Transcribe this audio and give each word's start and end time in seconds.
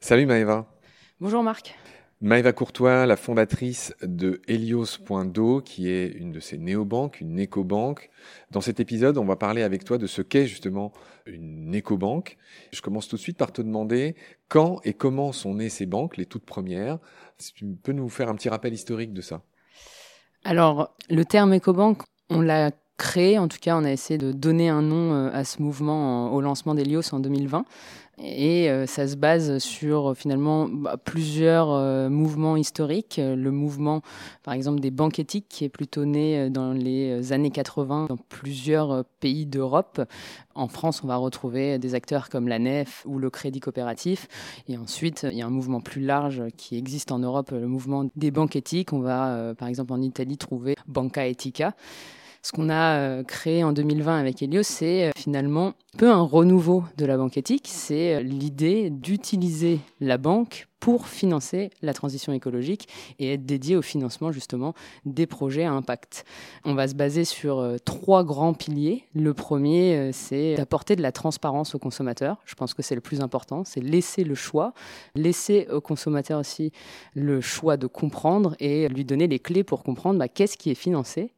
Salut 0.00 0.26
Maëva. 0.26 0.66
Bonjour 1.20 1.42
Marc. 1.42 1.74
Maëva 2.20 2.52
Courtois, 2.52 3.04
la 3.06 3.16
fondatrice 3.16 3.94
de 4.02 4.42
Helios.do, 4.46 5.60
qui 5.60 5.88
est 5.88 6.06
une 6.06 6.30
de 6.32 6.38
ces 6.38 6.58
néobanques, 6.58 7.20
une 7.20 7.38
écobanque. 7.40 8.10
Dans 8.50 8.60
cet 8.60 8.78
épisode, 8.78 9.18
on 9.18 9.24
va 9.24 9.36
parler 9.36 9.62
avec 9.62 9.84
toi 9.84 9.98
de 9.98 10.06
ce 10.06 10.22
qu'est 10.22 10.46
justement 10.46 10.92
une 11.26 11.74
écobanque. 11.74 12.36
Je 12.72 12.80
commence 12.82 13.08
tout 13.08 13.16
de 13.16 13.20
suite 13.20 13.38
par 13.38 13.52
te 13.52 13.62
demander 13.62 14.14
quand 14.48 14.80
et 14.84 14.92
comment 14.92 15.32
sont 15.32 15.54
nées 15.54 15.68
ces 15.68 15.86
banques, 15.86 16.16
les 16.16 16.26
toutes 16.26 16.44
premières. 16.44 16.98
Si 17.38 17.54
tu 17.54 17.64
peux 17.64 17.92
nous 17.92 18.08
faire 18.08 18.28
un 18.28 18.34
petit 18.34 18.48
rappel 18.48 18.72
historique 18.72 19.12
de 19.12 19.20
ça. 19.20 19.42
Alors, 20.44 20.94
le 21.10 21.24
terme 21.24 21.54
écobanque, 21.54 22.02
on 22.28 22.40
l'a 22.40 22.70
créé, 22.96 23.38
en 23.38 23.48
tout 23.48 23.58
cas, 23.60 23.76
on 23.76 23.84
a 23.84 23.90
essayé 23.90 24.18
de 24.18 24.32
donner 24.32 24.68
un 24.68 24.82
nom 24.82 25.12
euh, 25.12 25.30
à 25.32 25.44
ce 25.44 25.62
mouvement 25.62 26.32
au 26.32 26.40
lancement 26.40 26.74
d'Helios 26.74 27.12
en 27.12 27.20
2020. 27.20 27.64
Et 28.24 28.70
euh, 28.70 28.86
ça 28.86 29.08
se 29.08 29.16
base 29.16 29.58
sur 29.58 30.14
finalement 30.16 30.68
bah, 30.68 30.96
plusieurs 31.02 31.72
euh, 31.72 32.08
mouvements 32.08 32.56
historiques. 32.56 33.18
Le 33.18 33.50
mouvement, 33.50 34.02
par 34.44 34.54
exemple, 34.54 34.80
des 34.80 34.90
banques 34.90 35.18
éthiques, 35.18 35.46
qui 35.48 35.64
est 35.64 35.68
plutôt 35.68 36.04
né 36.04 36.48
dans 36.50 36.72
les 36.72 37.32
années 37.32 37.50
80 37.50 38.06
dans 38.08 38.16
plusieurs 38.16 39.04
pays 39.18 39.46
d'Europe. 39.46 40.00
En 40.54 40.68
France, 40.68 41.02
on 41.02 41.08
va 41.08 41.16
retrouver 41.16 41.78
des 41.78 41.94
acteurs 41.94 42.28
comme 42.28 42.46
la 42.46 42.58
NEF 42.58 43.02
ou 43.06 43.18
le 43.18 43.30
Crédit 43.30 43.60
Coopératif. 43.60 44.28
Et 44.68 44.76
ensuite, 44.76 45.26
il 45.28 45.36
y 45.36 45.42
a 45.42 45.46
un 45.46 45.50
mouvement 45.50 45.80
plus 45.80 46.02
large 46.02 46.44
qui 46.56 46.76
existe 46.76 47.10
en 47.10 47.18
Europe, 47.18 47.50
le 47.50 47.66
mouvement 47.66 48.08
des 48.14 48.30
banques 48.30 48.54
éthiques. 48.54 48.92
On 48.92 49.00
va, 49.00 49.54
par 49.58 49.68
exemple, 49.68 49.92
en 49.92 50.02
Italie, 50.02 50.36
trouver 50.36 50.76
Banca 50.86 51.26
Etica. 51.26 51.74
Ce 52.44 52.50
qu'on 52.50 52.70
a 52.70 52.98
euh, 52.98 53.22
créé 53.22 53.62
en 53.62 53.72
2020 53.72 54.18
avec 54.18 54.42
Helios, 54.42 54.64
c'est 54.64 55.04
euh, 55.04 55.10
finalement 55.16 55.74
un 55.94 55.98
peu 55.98 56.10
un 56.10 56.22
renouveau 56.22 56.82
de 56.96 57.06
la 57.06 57.16
banque 57.16 57.36
éthique. 57.36 57.68
C'est 57.68 58.16
euh, 58.16 58.20
l'idée 58.20 58.90
d'utiliser 58.90 59.78
la 60.00 60.18
banque 60.18 60.66
pour 60.80 61.06
financer 61.06 61.70
la 61.82 61.94
transition 61.94 62.32
écologique 62.32 62.88
et 63.20 63.34
être 63.34 63.46
dédié 63.46 63.76
au 63.76 63.82
financement 63.82 64.32
justement 64.32 64.74
des 65.04 65.28
projets 65.28 65.62
à 65.62 65.70
impact. 65.70 66.24
On 66.64 66.74
va 66.74 66.88
se 66.88 66.96
baser 66.96 67.24
sur 67.24 67.76
trois 67.84 68.24
grands 68.24 68.54
piliers. 68.54 69.04
Le 69.14 69.32
premier, 69.32 70.10
c'est 70.12 70.56
d'apporter 70.56 70.96
de 70.96 71.02
la 71.02 71.12
transparence 71.12 71.76
aux 71.76 71.78
consommateurs. 71.78 72.38
Je 72.46 72.56
pense 72.56 72.74
que 72.74 72.82
c'est 72.82 72.96
le 72.96 73.00
plus 73.00 73.20
important, 73.20 73.62
c'est 73.64 73.80
laisser 73.80 74.24
le 74.24 74.34
choix, 74.34 74.74
laisser 75.14 75.68
au 75.70 75.80
consommateur 75.80 76.40
aussi 76.40 76.72
le 77.14 77.40
choix 77.40 77.76
de 77.76 77.86
comprendre 77.86 78.56
et 78.58 78.88
lui 78.88 79.04
donner 79.04 79.28
les 79.28 79.38
clés 79.38 79.62
pour 79.62 79.84
comprendre 79.84 80.18
bah, 80.18 80.26
qu'est-ce 80.26 80.56
qui 80.56 80.72
est 80.72 80.74
financé 80.74 81.30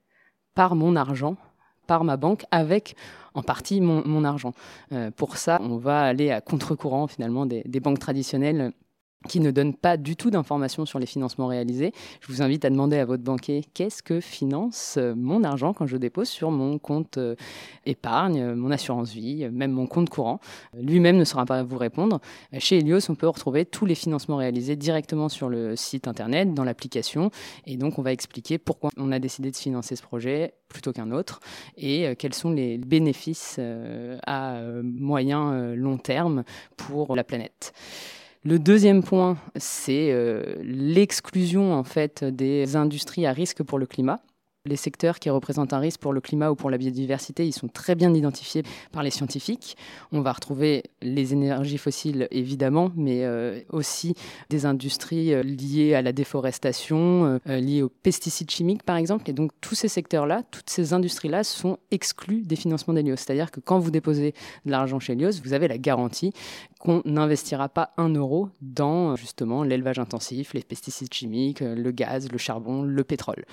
par 0.54 0.74
mon 0.74 0.96
argent, 0.96 1.36
par 1.86 2.04
ma 2.04 2.16
banque, 2.16 2.44
avec 2.50 2.96
en 3.34 3.42
partie 3.42 3.80
mon, 3.80 4.24
argent. 4.24 4.52
Euh, 4.92 5.10
pour 5.10 5.36
ça, 5.36 5.58
on 5.60 5.76
va 5.76 6.02
aller 6.02 6.30
à 6.30 6.40
contre-courant 6.40 7.08
finalement 7.08 7.46
des 7.46 7.80
banques 7.80 7.98
traditionnelles 7.98 8.72
qui 9.28 9.40
ne 9.40 9.50
donne 9.50 9.74
pas 9.74 9.96
du 9.96 10.16
tout 10.16 10.30
d'informations 10.30 10.86
sur 10.86 10.98
les 10.98 11.06
financements 11.06 11.46
réalisés. 11.46 11.92
Je 12.20 12.28
vous 12.28 12.42
invite 12.42 12.64
à 12.64 12.70
demander 12.70 12.98
à 12.98 13.04
votre 13.04 13.22
banquier 13.22 13.64
qu'est-ce 13.74 14.02
que 14.02 14.20
finance 14.20 14.96
euh, 14.98 15.14
mon 15.16 15.44
argent 15.44 15.72
quand 15.72 15.86
je 15.86 15.96
dépose 15.96 16.28
sur 16.28 16.50
mon 16.50 16.78
compte 16.78 17.18
euh, 17.18 17.34
épargne, 17.86 18.54
mon 18.54 18.70
assurance 18.70 19.12
vie, 19.12 19.48
même 19.50 19.72
mon 19.72 19.86
compte 19.86 20.10
courant? 20.10 20.40
Lui-même 20.78 21.16
ne 21.16 21.24
saura 21.24 21.46
pas 21.46 21.62
vous 21.62 21.78
répondre. 21.78 22.20
Chez 22.58 22.78
Helios, 22.78 23.10
on 23.10 23.14
peut 23.14 23.28
retrouver 23.28 23.64
tous 23.64 23.86
les 23.86 23.94
financements 23.94 24.36
réalisés 24.36 24.76
directement 24.76 25.28
sur 25.28 25.48
le 25.48 25.76
site 25.76 26.08
internet, 26.08 26.54
dans 26.54 26.64
l'application. 26.64 27.30
Et 27.66 27.76
donc, 27.76 27.98
on 27.98 28.02
va 28.02 28.12
expliquer 28.12 28.58
pourquoi 28.58 28.90
on 28.96 29.12
a 29.12 29.18
décidé 29.18 29.50
de 29.50 29.56
financer 29.56 29.96
ce 29.96 30.02
projet 30.02 30.54
plutôt 30.68 30.92
qu'un 30.92 31.12
autre 31.12 31.40
et 31.76 32.06
euh, 32.06 32.14
quels 32.16 32.34
sont 32.34 32.50
les 32.50 32.78
bénéfices 32.78 33.60
à 34.26 34.60
moyen 34.82 35.74
long 35.74 35.98
terme 35.98 36.44
pour 36.76 37.14
la 37.16 37.24
planète. 37.24 37.72
Le 38.46 38.58
deuxième 38.58 39.02
point, 39.02 39.38
c'est 39.56 40.12
euh, 40.12 40.56
l'exclusion 40.62 41.72
en 41.72 41.82
fait 41.82 42.24
des 42.24 42.76
industries 42.76 43.24
à 43.24 43.32
risque 43.32 43.62
pour 43.62 43.78
le 43.78 43.86
climat. 43.86 44.20
Les 44.66 44.76
secteurs 44.76 45.18
qui 45.18 45.28
représentent 45.28 45.74
un 45.74 45.78
risque 45.78 46.00
pour 46.00 46.14
le 46.14 46.22
climat 46.22 46.50
ou 46.50 46.54
pour 46.54 46.70
la 46.70 46.78
biodiversité, 46.78 47.46
ils 47.46 47.52
sont 47.52 47.68
très 47.68 47.94
bien 47.94 48.14
identifiés 48.14 48.62
par 48.92 49.02
les 49.02 49.10
scientifiques. 49.10 49.76
On 50.10 50.22
va 50.22 50.32
retrouver 50.32 50.84
les 51.02 51.34
énergies 51.34 51.76
fossiles, 51.76 52.28
évidemment, 52.30 52.90
mais 52.96 53.26
euh, 53.26 53.60
aussi 53.68 54.14
des 54.48 54.64
industries 54.64 55.34
euh, 55.34 55.42
liées 55.42 55.92
à 55.92 56.00
la 56.00 56.14
déforestation, 56.14 57.38
euh, 57.46 57.56
liées 57.58 57.82
aux 57.82 57.90
pesticides 57.90 58.50
chimiques, 58.50 58.84
par 58.84 58.96
exemple. 58.96 59.28
Et 59.28 59.34
donc, 59.34 59.50
tous 59.60 59.74
ces 59.74 59.88
secteurs-là, 59.88 60.42
toutes 60.50 60.70
ces 60.70 60.94
industries-là 60.94 61.44
sont 61.44 61.76
exclues 61.90 62.40
des 62.40 62.56
financements 62.56 62.94
d'Helios. 62.94 63.16
C'est-à-dire 63.16 63.50
que 63.50 63.60
quand 63.60 63.78
vous 63.78 63.90
déposez 63.90 64.32
de 64.64 64.70
l'argent 64.70 64.98
chez 64.98 65.12
Helios, 65.12 65.42
vous 65.44 65.52
avez 65.52 65.68
la 65.68 65.76
garantie 65.76 66.32
qu'on 66.78 67.02
n'investira 67.04 67.68
pas 67.68 67.92
un 67.98 68.08
euro 68.14 68.48
dans, 68.62 69.14
justement, 69.16 69.62
l'élevage 69.62 69.98
intensif, 69.98 70.54
les 70.54 70.62
pesticides 70.62 71.12
chimiques, 71.12 71.60
le 71.60 71.90
gaz, 71.90 72.32
le 72.32 72.38
charbon, 72.38 72.82
le 72.82 73.04
pétrole. 73.04 73.44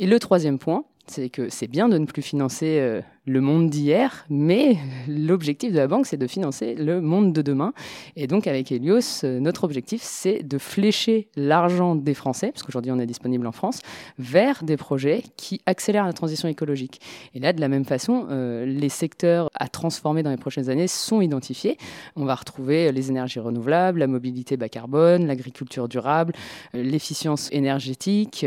Et 0.00 0.06
le 0.06 0.18
troisième 0.18 0.43
point, 0.52 0.84
c'est 1.06 1.28
que 1.28 1.48
c'est 1.48 1.66
bien 1.66 1.88
de 1.88 1.98
ne 1.98 2.06
plus 2.06 2.22
financer 2.22 2.78
euh, 2.80 3.02
le 3.26 3.40
monde 3.40 3.68
d'hier, 3.68 4.24
mais 4.30 4.76
l'objectif 5.08 5.72
de 5.72 5.76
la 5.76 5.86
banque, 5.86 6.06
c'est 6.06 6.16
de 6.16 6.26
financer 6.26 6.74
le 6.74 7.00
monde 7.00 7.32
de 7.32 7.42
demain. 7.42 7.72
Et 8.16 8.26
donc 8.26 8.46
avec 8.46 8.72
Helios, 8.72 9.24
euh, 9.24 9.38
notre 9.38 9.64
objectif, 9.64 10.00
c'est 10.02 10.42
de 10.42 10.58
flécher 10.58 11.28
l'argent 11.36 11.94
des 11.94 12.14
Français, 12.14 12.50
parce 12.52 12.62
qu'aujourd'hui 12.62 12.92
on 12.92 12.98
est 12.98 13.06
disponible 13.06 13.46
en 13.46 13.52
France, 13.52 13.80
vers 14.18 14.64
des 14.64 14.76
projets 14.76 15.22
qui 15.36 15.60
accélèrent 15.66 16.06
la 16.06 16.12
transition 16.12 16.48
écologique. 16.48 17.00
Et 17.34 17.40
là, 17.40 17.52
de 17.52 17.60
la 17.60 17.68
même 17.68 17.84
façon, 17.84 18.26
euh, 18.30 18.64
les 18.64 18.88
secteurs 18.88 19.48
à 19.54 19.68
transformer 19.68 20.22
dans 20.22 20.30
les 20.30 20.36
prochaines 20.36 20.70
années 20.70 20.88
sont 20.88 21.20
identifiés. 21.20 21.76
On 22.16 22.24
va 22.24 22.34
retrouver 22.34 22.92
les 22.92 23.10
énergies 23.10 23.40
renouvelables, 23.40 24.00
la 24.00 24.06
mobilité 24.06 24.56
bas 24.56 24.68
carbone, 24.68 25.26
l'agriculture 25.26 25.88
durable, 25.88 26.32
l'efficience 26.72 27.48
énergétique 27.52 28.46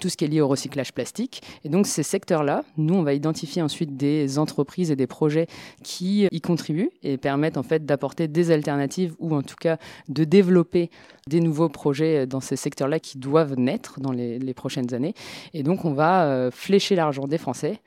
tout 0.00 0.08
ce 0.08 0.16
qui 0.16 0.24
est 0.24 0.28
lié 0.28 0.40
au 0.40 0.48
recyclage 0.48 0.92
plastique. 0.92 1.42
Et 1.64 1.68
donc 1.68 1.86
ces 1.86 2.02
secteurs-là, 2.02 2.64
nous, 2.76 2.94
on 2.94 3.02
va 3.02 3.14
identifier 3.14 3.62
ensuite 3.62 3.96
des 3.96 4.38
entreprises 4.38 4.90
et 4.90 4.96
des 4.96 5.06
projets 5.06 5.46
qui 5.82 6.28
y 6.30 6.40
contribuent 6.40 6.90
et 7.02 7.16
permettent 7.16 7.56
en 7.56 7.62
fait 7.62 7.84
d'apporter 7.84 8.28
des 8.28 8.50
alternatives 8.50 9.14
ou 9.18 9.34
en 9.34 9.42
tout 9.42 9.56
cas 9.56 9.78
de 10.08 10.24
développer 10.24 10.90
des 11.26 11.40
nouveaux 11.40 11.68
projets 11.68 12.26
dans 12.26 12.40
ces 12.40 12.56
secteurs-là 12.56 13.00
qui 13.00 13.18
doivent 13.18 13.54
naître 13.56 14.00
dans 14.00 14.12
les, 14.12 14.54
prochaines 14.54 14.94
années. 14.94 15.14
Et 15.52 15.62
donc 15.62 15.84
on 15.84 15.92
va 15.92 16.24
euh, 16.24 16.50
flécher 16.50 16.94
l'argent 16.94 17.26
des 17.26 17.38
Français 17.38 17.80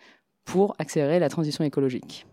pour 0.46 0.76
accélérer 0.80 1.20
la 1.20 1.30
transition 1.30 1.64
écologique. 1.64 2.26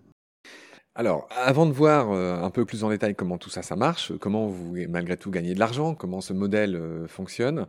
Alors, 0.98 1.28
avant 1.30 1.64
de 1.64 1.70
voir 1.70 2.10
euh, 2.10 2.42
un 2.42 2.50
peu 2.50 2.64
plus 2.64 2.82
en 2.82 2.90
détail 2.90 3.14
comment 3.14 3.38
tout 3.38 3.50
ça, 3.50 3.62
ça 3.62 3.76
marche, 3.76 4.12
comment 4.18 4.48
vous, 4.48 4.74
malgré 4.88 5.16
tout, 5.16 5.30
gagnez 5.30 5.54
de 5.54 5.60
l'argent, 5.60 5.94
comment 5.94 6.20
ce 6.20 6.32
modèle 6.32 6.74
euh, 6.74 7.06
fonctionne, 7.06 7.68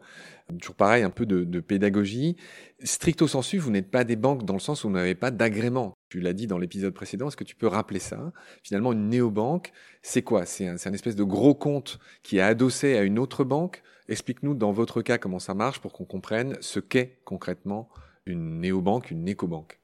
toujours 0.60 0.74
pareil, 0.74 1.04
un 1.04 1.12
peu 1.12 1.28
de, 1.28 1.60
pédagogie. 1.60 2.38
Stricto 2.84 3.28
sensu, 3.28 3.60
vous 3.60 3.70
n'êtes 3.70 3.92
pas 3.92 4.04
des 4.04 4.16
banques 4.16 4.46
dans 4.46 4.56
le 4.56 4.60
sens 4.60 4.84
où 4.84 4.88
vous 4.88 4.96
n'avez 4.96 5.14
pas 5.14 5.30
d'agrément. 5.30 5.94
Tu 6.10 6.22
l'as 6.22 6.34
dit 6.34 6.48
dans 6.48 6.58
l'épisode 6.58 6.92
précédent, 6.92 7.28
est-ce 7.28 7.38
que 7.38 7.44
tu 7.44 7.56
peux 7.56 7.68
rappeler 7.68 8.00
ça? 8.00 8.32
Finalement, 8.64 8.94
une 8.94 9.10
néobanque, 9.10 9.74
c'est 10.02 10.24
quoi? 10.24 10.48
C'est 10.48 10.68
un, 10.68 10.78
un 10.84 10.94
espèce 10.94 11.16
de 11.16 11.24
gros 11.24 11.54
compte 11.54 12.00
qui 12.24 12.40
est 12.40 12.42
adossé 12.42 12.98
à 12.98 13.04
une 13.04 13.20
autre 13.20 13.44
banque? 13.44 13.84
Explique-nous 14.08 14.56
dans 14.56 14.72
votre 14.72 15.04
cas 15.04 15.20
comment 15.20 15.38
ça 15.38 15.54
marche 15.54 15.82
pour 15.82 15.94
qu'on 15.94 16.06
comprenne 16.06 16.58
ce 16.62 16.80
qu'est 16.80 17.20
concrètement 17.26 17.90
une 18.26 18.60
néobanque, 18.60 19.12
une 19.12 19.28
écobanque. 19.28 19.80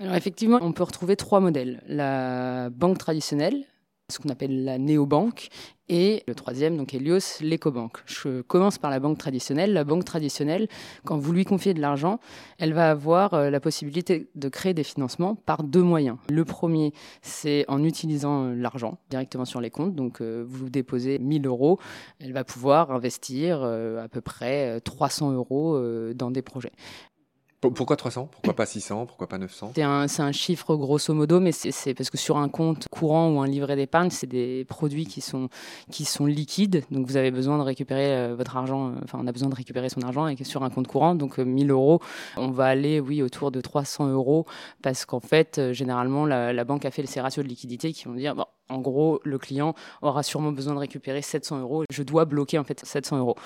Alors 0.00 0.14
effectivement, 0.14 0.58
on 0.62 0.72
peut 0.72 0.82
retrouver 0.82 1.14
trois 1.14 1.40
modèles. 1.40 1.82
La 1.86 2.70
banque 2.70 2.96
traditionnelle, 2.96 3.64
ce 4.08 4.18
qu'on 4.18 4.30
appelle 4.30 4.64
la 4.64 4.78
néobanque, 4.78 5.50
et 5.92 6.22
le 6.28 6.36
troisième, 6.36 6.76
donc 6.76 6.94
Helios, 6.94 7.40
l'écobanque. 7.40 7.98
Je 8.06 8.42
commence 8.42 8.78
par 8.78 8.92
la 8.92 9.00
banque 9.00 9.18
traditionnelle. 9.18 9.72
La 9.72 9.82
banque 9.82 10.04
traditionnelle, 10.04 10.68
quand 11.04 11.18
vous 11.18 11.32
lui 11.32 11.44
confiez 11.44 11.74
de 11.74 11.80
l'argent, 11.80 12.20
elle 12.58 12.72
va 12.72 12.92
avoir 12.92 13.34
euh, 13.34 13.50
la 13.50 13.58
possibilité 13.58 14.30
de 14.36 14.48
créer 14.48 14.72
des 14.72 14.84
financements 14.84 15.34
par 15.34 15.64
deux 15.64 15.82
moyens. 15.82 16.16
Le 16.28 16.44
premier, 16.44 16.92
c'est 17.22 17.64
en 17.66 17.82
utilisant 17.82 18.44
euh, 18.44 18.54
l'argent 18.54 18.98
directement 19.10 19.44
sur 19.44 19.60
les 19.60 19.70
comptes. 19.70 19.96
Donc 19.96 20.20
euh, 20.20 20.44
vous 20.46 20.70
déposez 20.70 21.18
1000 21.18 21.44
euros, 21.48 21.80
elle 22.20 22.32
va 22.32 22.44
pouvoir 22.44 22.92
investir 22.92 23.64
à 23.64 24.06
peu 24.08 24.20
près 24.20 24.80
300 24.82 25.32
euros 25.32 25.76
dans 26.14 26.30
des 26.30 26.42
projets. 26.42 26.72
Pourquoi 27.60 27.96
300 27.96 28.28
Pourquoi 28.32 28.54
pas 28.54 28.64
600 28.64 29.04
Pourquoi 29.04 29.28
pas 29.28 29.36
900 29.36 29.72
C'est 29.74 29.82
un, 29.82 30.06
un, 30.18 30.32
chiffre 30.32 30.76
grosso 30.76 31.12
modo, 31.12 31.40
mais 31.40 31.52
c'est 31.52 31.92
parce 31.92 32.08
que 32.08 32.16
sur 32.16 32.38
un 32.38 32.48
compte 32.48 32.86
courant 32.90 33.30
ou 33.30 33.40
un 33.40 33.46
livret 33.46 33.76
d'épargne, 33.76 34.08
c'est 34.08 34.26
des 34.26 34.64
produits 34.64 35.04
qui 35.04 35.20
sont, 35.20 35.50
qui 35.90 36.06
sont 36.06 36.24
liquides. 36.24 36.84
Donc 36.90 37.06
vous 37.06 37.18
avez 37.18 37.30
besoin 37.30 37.58
de 37.58 37.62
récupérer 37.62 38.16
euh, 38.16 38.34
votre 38.34 38.56
argent, 38.56 38.88
euh, 38.88 38.92
enfin 39.04 39.18
on 39.22 39.26
a 39.26 39.32
besoin 39.32 39.50
de 39.50 39.54
récupérer 39.54 39.90
son 39.90 40.00
argent 40.00 40.26
et 40.26 40.42
sur 40.42 40.62
un 40.62 40.70
compte 40.70 40.86
courant. 40.86 41.14
Donc 41.14 41.36
1000 41.36 41.70
euh, 41.70 41.74
euros, 41.74 42.00
on 42.38 42.50
va 42.50 42.64
aller, 42.64 42.98
oui, 42.98 43.22
autour 43.22 43.50
de 43.50 43.60
300 43.60 44.08
euros 44.08 44.46
parce 44.82 45.04
qu'en 45.04 45.20
fait, 45.20 45.60
généralement, 45.72 46.24
la, 46.24 46.54
la, 46.54 46.64
banque 46.64 46.86
a 46.86 46.90
fait 46.90 47.04
ses 47.04 47.20
ratios 47.20 47.44
de 47.44 47.50
liquidité 47.50 47.92
qui 47.92 48.06
vont 48.06 48.14
dire, 48.14 48.34
bon, 48.34 48.46
En 48.70 48.78
gros, 48.78 49.20
le 49.24 49.38
client 49.38 49.74
aura 50.02 50.22
sûrement 50.22 50.52
besoin 50.52 50.74
de 50.74 50.78
récupérer 50.78 51.22
700 51.22 51.60
euros. 51.60 51.84
Je 51.90 52.02
dois 52.02 52.24
bloquer 52.24 52.58
en 52.58 52.64
fait 52.64 52.80
700 52.84 53.18
euros. 53.18 53.36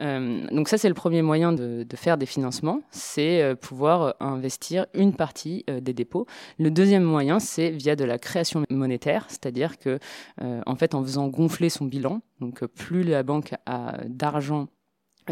Euh, 0.00 0.46
donc 0.50 0.68
ça, 0.68 0.78
c'est 0.78 0.88
le 0.88 0.94
premier 0.94 1.22
moyen 1.22 1.52
de, 1.52 1.86
faire 1.94 2.18
des 2.18 2.26
financements, 2.26 2.80
c'est 2.90 3.40
euh, 3.40 3.54
pouvoir 3.54 4.16
investir 4.18 4.86
une 4.94 5.14
partie 5.14 5.64
euh, 5.70 5.80
des 5.80 5.92
dépôts. 5.92 6.26
Le 6.58 6.70
deuxième 6.72 7.04
moyen, 7.04 7.38
c'est 7.38 7.70
via 7.70 7.94
de 7.94 8.04
la 8.04 8.18
création 8.18 8.64
monétaire, 8.68 9.26
c'est-à-dire 9.28 9.78
que 9.78 9.98
en 10.40 10.74
fait, 10.76 10.94
en 10.94 11.02
faisant 11.02 11.28
gonfler 11.28 11.68
son 11.68 11.84
bilan, 11.84 12.20
donc 12.40 12.64
plus 12.66 13.04
la 13.04 13.22
banque 13.22 13.54
a 13.66 13.98
d'argent 14.06 14.68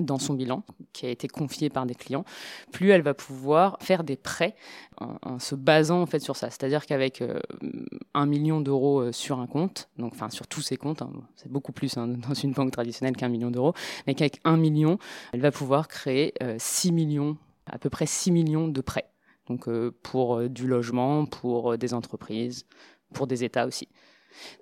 dans 0.00 0.19
son 0.19 0.35
bilan, 0.35 0.65
qui 0.93 1.06
a 1.06 1.11
été 1.11 1.29
confié 1.29 1.69
par 1.69 1.87
des 1.87 1.94
clients, 1.94 2.25
plus 2.71 2.91
elle 2.91 3.03
va 3.03 3.15
pouvoir 3.15 3.77
faire 3.81 4.05
des 4.05 4.17
prêts 4.17 4.55
en, 4.99 5.39
se 5.39 5.55
basant 5.55 6.00
en 6.03 6.06
fait 6.06 6.21
sur 6.21 6.37
ça. 6.37 6.50
C'est-à-dire 6.50 6.87
qu'avec 6.87 7.21
euh, 7.21 7.41
un 8.15 8.27
million 8.27 8.61
d'euros 8.61 9.00
euh, 9.00 9.12
sur 9.12 9.41
un 9.41 9.47
compte, 9.47 9.89
donc 9.99 10.12
enfin 10.15 10.31
sur 10.31 10.47
tous 10.47 10.62
ses 10.62 10.77
comptes, 10.77 11.03
hein, 11.03 11.11
c'est 11.37 11.50
beaucoup 11.50 11.73
plus 11.73 11.97
hein, 11.97 12.09
dans 12.09 12.35
une 12.35 12.53
banque 12.53 12.73
traditionnelle 12.73 13.17
qu'un 13.17 13.29
million 13.29 13.50
d'euros, 13.50 13.75
mais 14.06 14.15
qu'avec 14.15 14.41
un 14.44 14.56
million, 14.56 14.99
elle 15.33 15.41
va 15.41 15.50
pouvoir 15.50 15.89
créer 15.89 16.35
6 16.59 16.89
euh, 16.89 16.93
millions, 16.93 17.37
à 17.67 17.79
peu 17.79 17.91
près 17.91 18.06
6 18.06 18.31
millions 18.31 18.69
de 18.69 18.81
prêts. 18.81 19.06
Donc 19.49 19.69
pour 20.03 20.49
du 20.49 20.69
logement, 20.69 21.27
pour 21.27 21.77
des 21.77 21.94
entreprises, 21.94 22.65
pour 23.12 23.27
des 23.27 23.43
États 23.43 23.67
aussi. 23.67 23.89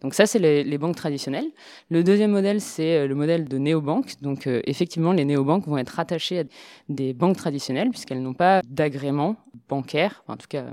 Donc 0.02 0.14
ça, 0.14 0.26
c'est 0.26 0.38
les, 0.38 0.78
banques 0.78 0.96
traditionnelles. 0.96 1.50
Le 1.90 2.02
deuxième 2.02 2.30
modèle, 2.30 2.60
c'est 2.60 2.96
euh, 2.96 3.06
le 3.06 3.14
modèle 3.14 3.48
de 3.48 3.58
néobanques. 3.58 4.20
Donc 4.22 4.46
euh, 4.46 4.60
effectivement, 4.64 5.12
les 5.12 5.24
néobanques 5.24 5.66
vont 5.66 5.78
être 5.78 5.90
rattachées 5.90 6.40
à 6.40 6.44
des 6.88 7.12
banques 7.12 7.36
traditionnelles 7.36 7.90
puisqu'elles 7.90 8.22
n'ont 8.22 8.34
pas 8.34 8.62
d'agrément 8.66 9.36
bancaire. 9.68 10.22
en 10.28 10.36
tout 10.36 10.48
cas, 10.48 10.64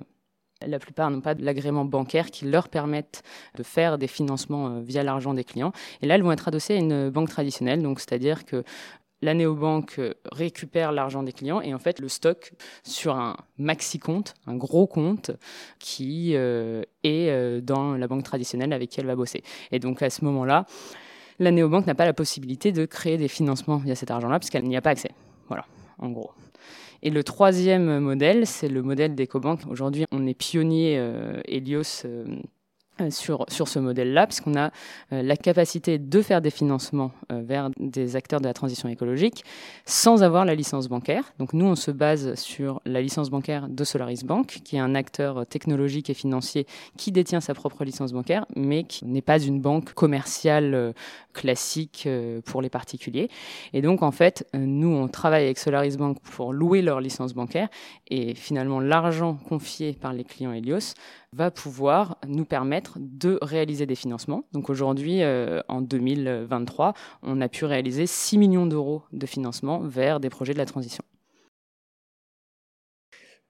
la 0.65 0.79
plupart 0.79 1.11
n'ont 1.11 1.21
pas 1.21 1.35
l'agrément 1.35 1.85
bancaire 1.85 2.31
qui 2.31 2.45
leur 2.45 2.69
permette 2.69 3.21
de 3.55 3.63
faire 3.63 3.97
des 3.97 4.07
financements 4.07 4.67
euh, 4.67 4.81
via 4.81 5.03
l'argent 5.03 5.33
des 5.33 5.43
clients. 5.43 5.71
Et 6.01 6.07
là, 6.07 6.15
elles 6.15 6.23
vont 6.23 6.31
être 6.31 6.47
adossées 6.47 6.75
à 6.75 6.77
une 6.77 7.09
banque 7.09 7.29
traditionnelle. 7.29 7.81
Donc 7.81 7.99
c'est-à-dire 7.99 8.45
que 8.45 8.63
la 9.21 9.33
néobanque 9.33 9.99
euh, 9.99 10.13
récupère 10.31 10.91
l'argent 10.91 11.23
des 11.23 11.33
clients 11.33 11.61
et 11.61 11.73
en 11.73 11.79
fait 11.79 11.99
le 11.99 12.07
stocke 12.07 12.53
sur 12.83 13.15
un 13.15 13.37
maxi 13.57 13.99
compte, 13.99 14.35
un 14.45 14.55
gros 14.55 14.87
compte 14.87 15.31
qui 15.79 16.35
euh, 16.35 16.83
est 17.03 17.29
euh, 17.29 17.61
dans 17.61 17.95
la 17.95 18.07
banque 18.07 18.23
traditionnelle 18.23 18.73
avec 18.73 18.89
qui 18.89 18.99
elle 18.99 19.07
va 19.07 19.15
bosser. 19.15 19.43
Et 19.71 19.79
donc 19.79 20.01
à 20.01 20.09
ce 20.09 20.23
moment-là, 20.25 20.65
la 21.39 21.51
néobanque 21.51 21.87
n'a 21.87 21.95
pas 21.95 22.05
la 22.05 22.13
possibilité 22.13 22.71
de 22.71 22.85
créer 22.85 23.17
des 23.17 23.27
financements 23.27 23.77
via 23.77 23.95
cet 23.95 24.11
argent-là 24.11 24.39
puisqu'elle 24.39 24.65
n'y 24.65 24.77
a 24.77 24.81
pas 24.81 24.91
accès. 24.91 25.11
Voilà, 25.47 25.65
en 25.99 26.09
gros. 26.09 26.31
Et 27.03 27.11
le 27.11 27.23
troisième 27.23 27.99
modèle, 27.99 28.47
c'est 28.47 28.69
le 28.69 28.81
modèle 28.81 29.13
d'EcoBank. 29.13 29.61
Aujourd'hui, 29.69 30.05
on 30.11 30.25
est 30.25 30.33
pionnier 30.33 30.95
Helios 31.45 32.05
euh, 32.05 32.25
sur, 33.09 33.45
sur 33.47 33.67
ce 33.67 33.79
modèle-là, 33.79 34.27
puisqu'on 34.27 34.55
a 34.55 34.71
euh, 35.11 35.21
la 35.21 35.37
capacité 35.37 35.97
de 35.97 36.21
faire 36.21 36.41
des 36.41 36.49
financements 36.49 37.11
euh, 37.31 37.41
vers 37.43 37.69
des 37.79 38.15
acteurs 38.15 38.39
de 38.39 38.45
la 38.45 38.53
transition 38.53 38.89
écologique 38.89 39.43
sans 39.85 40.23
avoir 40.23 40.45
la 40.45 40.55
licence 40.55 40.87
bancaire. 40.87 41.33
Donc 41.39 41.53
nous, 41.53 41.65
on 41.65 41.75
se 41.75 41.91
base 41.91 42.35
sur 42.35 42.81
la 42.85 43.01
licence 43.01 43.29
bancaire 43.29 43.67
de 43.69 43.83
Solaris 43.83 44.23
Bank, 44.23 44.61
qui 44.63 44.75
est 44.75 44.79
un 44.79 44.95
acteur 44.95 45.45
technologique 45.45 46.09
et 46.09 46.13
financier 46.13 46.65
qui 46.97 47.11
détient 47.11 47.41
sa 47.41 47.53
propre 47.53 47.83
licence 47.83 48.13
bancaire, 48.13 48.45
mais 48.55 48.83
qui 48.83 49.05
n'est 49.05 49.21
pas 49.21 49.39
une 49.39 49.61
banque 49.61 49.93
commerciale 49.93 50.93
classique 51.33 52.07
pour 52.45 52.61
les 52.61 52.69
particuliers. 52.69 53.29
Et 53.73 53.81
donc, 53.81 54.03
en 54.03 54.11
fait, 54.11 54.47
nous, 54.53 54.89
on 54.89 55.07
travaille 55.07 55.43
avec 55.43 55.57
Solaris 55.57 55.97
Bank 55.97 56.19
pour 56.21 56.53
louer 56.53 56.81
leur 56.81 56.99
licence 56.99 57.33
bancaire, 57.33 57.69
et 58.07 58.35
finalement, 58.35 58.79
l'argent 58.79 59.37
confié 59.47 59.93
par 59.93 60.13
les 60.13 60.23
clients 60.23 60.51
Helios 60.51 60.93
va 61.37 61.51
pouvoir 61.51 62.17
nous 62.27 62.45
permettre 62.45 62.97
de 62.99 63.37
réaliser 63.41 63.85
des 63.85 63.95
financements. 63.95 64.43
Donc 64.53 64.69
aujourd'hui, 64.71 65.21
euh, 65.21 65.61
en 65.67 65.81
2023, 65.81 66.93
on 67.21 67.39
a 67.41 67.47
pu 67.47 67.65
réaliser 67.65 68.07
6 68.07 68.39
millions 68.39 68.65
d'euros 68.65 69.03
de 69.13 69.25
financement 69.27 69.79
vers 69.79 70.19
des 70.19 70.29
projets 70.29 70.53
de 70.53 70.57
la 70.57 70.65
transition. 70.65 71.03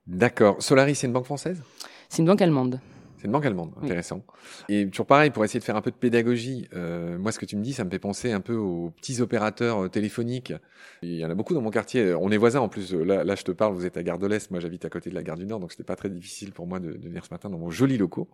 D'accord. 0.05 0.61
Solaris, 0.61 0.95
c'est 0.95 1.07
une 1.07 1.13
banque 1.13 1.25
française? 1.25 1.63
C'est 2.09 2.21
une 2.21 2.27
banque 2.27 2.41
allemande. 2.41 2.79
C'est 3.17 3.25
une 3.25 3.31
banque 3.31 3.45
allemande, 3.45 3.71
intéressant. 3.81 4.23
Et 4.69 4.87
toujours 4.87 5.07
pareil, 5.07 5.31
pour 5.31 5.43
essayer 5.43 5.59
de 5.59 5.65
faire 5.65 5.75
un 5.75 5.81
peu 5.81 5.89
de 5.89 5.95
pédagogie, 5.95 6.67
euh, 6.73 7.17
moi 7.17 7.31
ce 7.31 7.39
que 7.39 7.45
tu 7.45 7.55
me 7.55 7.63
dis, 7.63 7.73
ça 7.73 7.83
me 7.83 7.89
fait 7.89 7.99
penser 7.99 8.31
un 8.31 8.41
peu 8.41 8.55
aux 8.55 8.91
petits 8.91 9.21
opérateurs 9.21 9.85
euh, 9.85 9.89
téléphoniques. 9.89 10.53
Il 11.01 11.15
y 11.15 11.25
en 11.25 11.29
a 11.29 11.35
beaucoup 11.35 11.55
dans 11.55 11.61
mon 11.61 11.71
quartier. 11.71 12.13
On 12.13 12.29
est 12.29 12.37
voisins 12.37 12.59
en 12.59 12.69
plus. 12.69 12.93
Là, 12.93 13.23
là 13.23 13.35
je 13.35 13.43
te 13.43 13.51
parle, 13.51 13.73
vous 13.73 13.85
êtes 13.85 13.97
à 13.97 14.03
Gare 14.03 14.19
de 14.19 14.27
l'Est, 14.27 14.51
moi 14.51 14.59
j'habite 14.59 14.85
à 14.85 14.89
côté 14.89 15.09
de 15.09 15.15
la 15.15 15.23
Gare 15.23 15.37
du 15.37 15.45
Nord, 15.45 15.59
donc 15.59 15.71
c'était 15.71 15.83
pas 15.83 15.95
très 15.95 16.09
difficile 16.09 16.51
pour 16.51 16.67
moi 16.67 16.79
de, 16.79 16.91
de, 16.93 17.07
venir 17.07 17.25
ce 17.25 17.33
matin 17.33 17.49
dans 17.49 17.57
mon 17.57 17.71
joli 17.71 17.97
locaux 17.97 18.27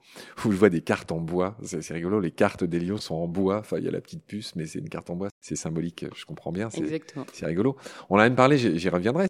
où 0.46 0.52
je 0.52 0.58
vois 0.58 0.70
des 0.70 0.82
cartes 0.82 1.12
en 1.12 1.20
bois. 1.20 1.58
C'est 1.64 1.94
rigolo, 1.94 2.20
les 2.20 2.32
cartes 2.32 2.64
d'Elio 2.64 2.98
sont 2.98 3.16
en 3.16 3.28
bois. 3.28 3.60
Enfin, 3.60 3.78
il 3.78 3.86
y 3.86 3.88
a 3.88 3.92
la 3.92 4.02
petite 4.02 4.24
puce, 4.24 4.56
mais 4.56 4.66
c'est 4.66 4.80
une 4.80 4.90
carte 4.90 5.10
en 5.10 5.16
bois. 5.16 5.30
C'est 5.40 5.56
symbolique, 5.56 6.06
je 6.16 6.26
comprends 6.26 6.52
bien. 6.52 6.70
C'est 7.32 7.46
rigolo. 7.46 7.78
On 8.10 8.18
a 8.18 8.24
même 8.24 8.36
parlé, 8.36 8.58
j'y 8.58 8.90
reviendrai. 8.90 9.28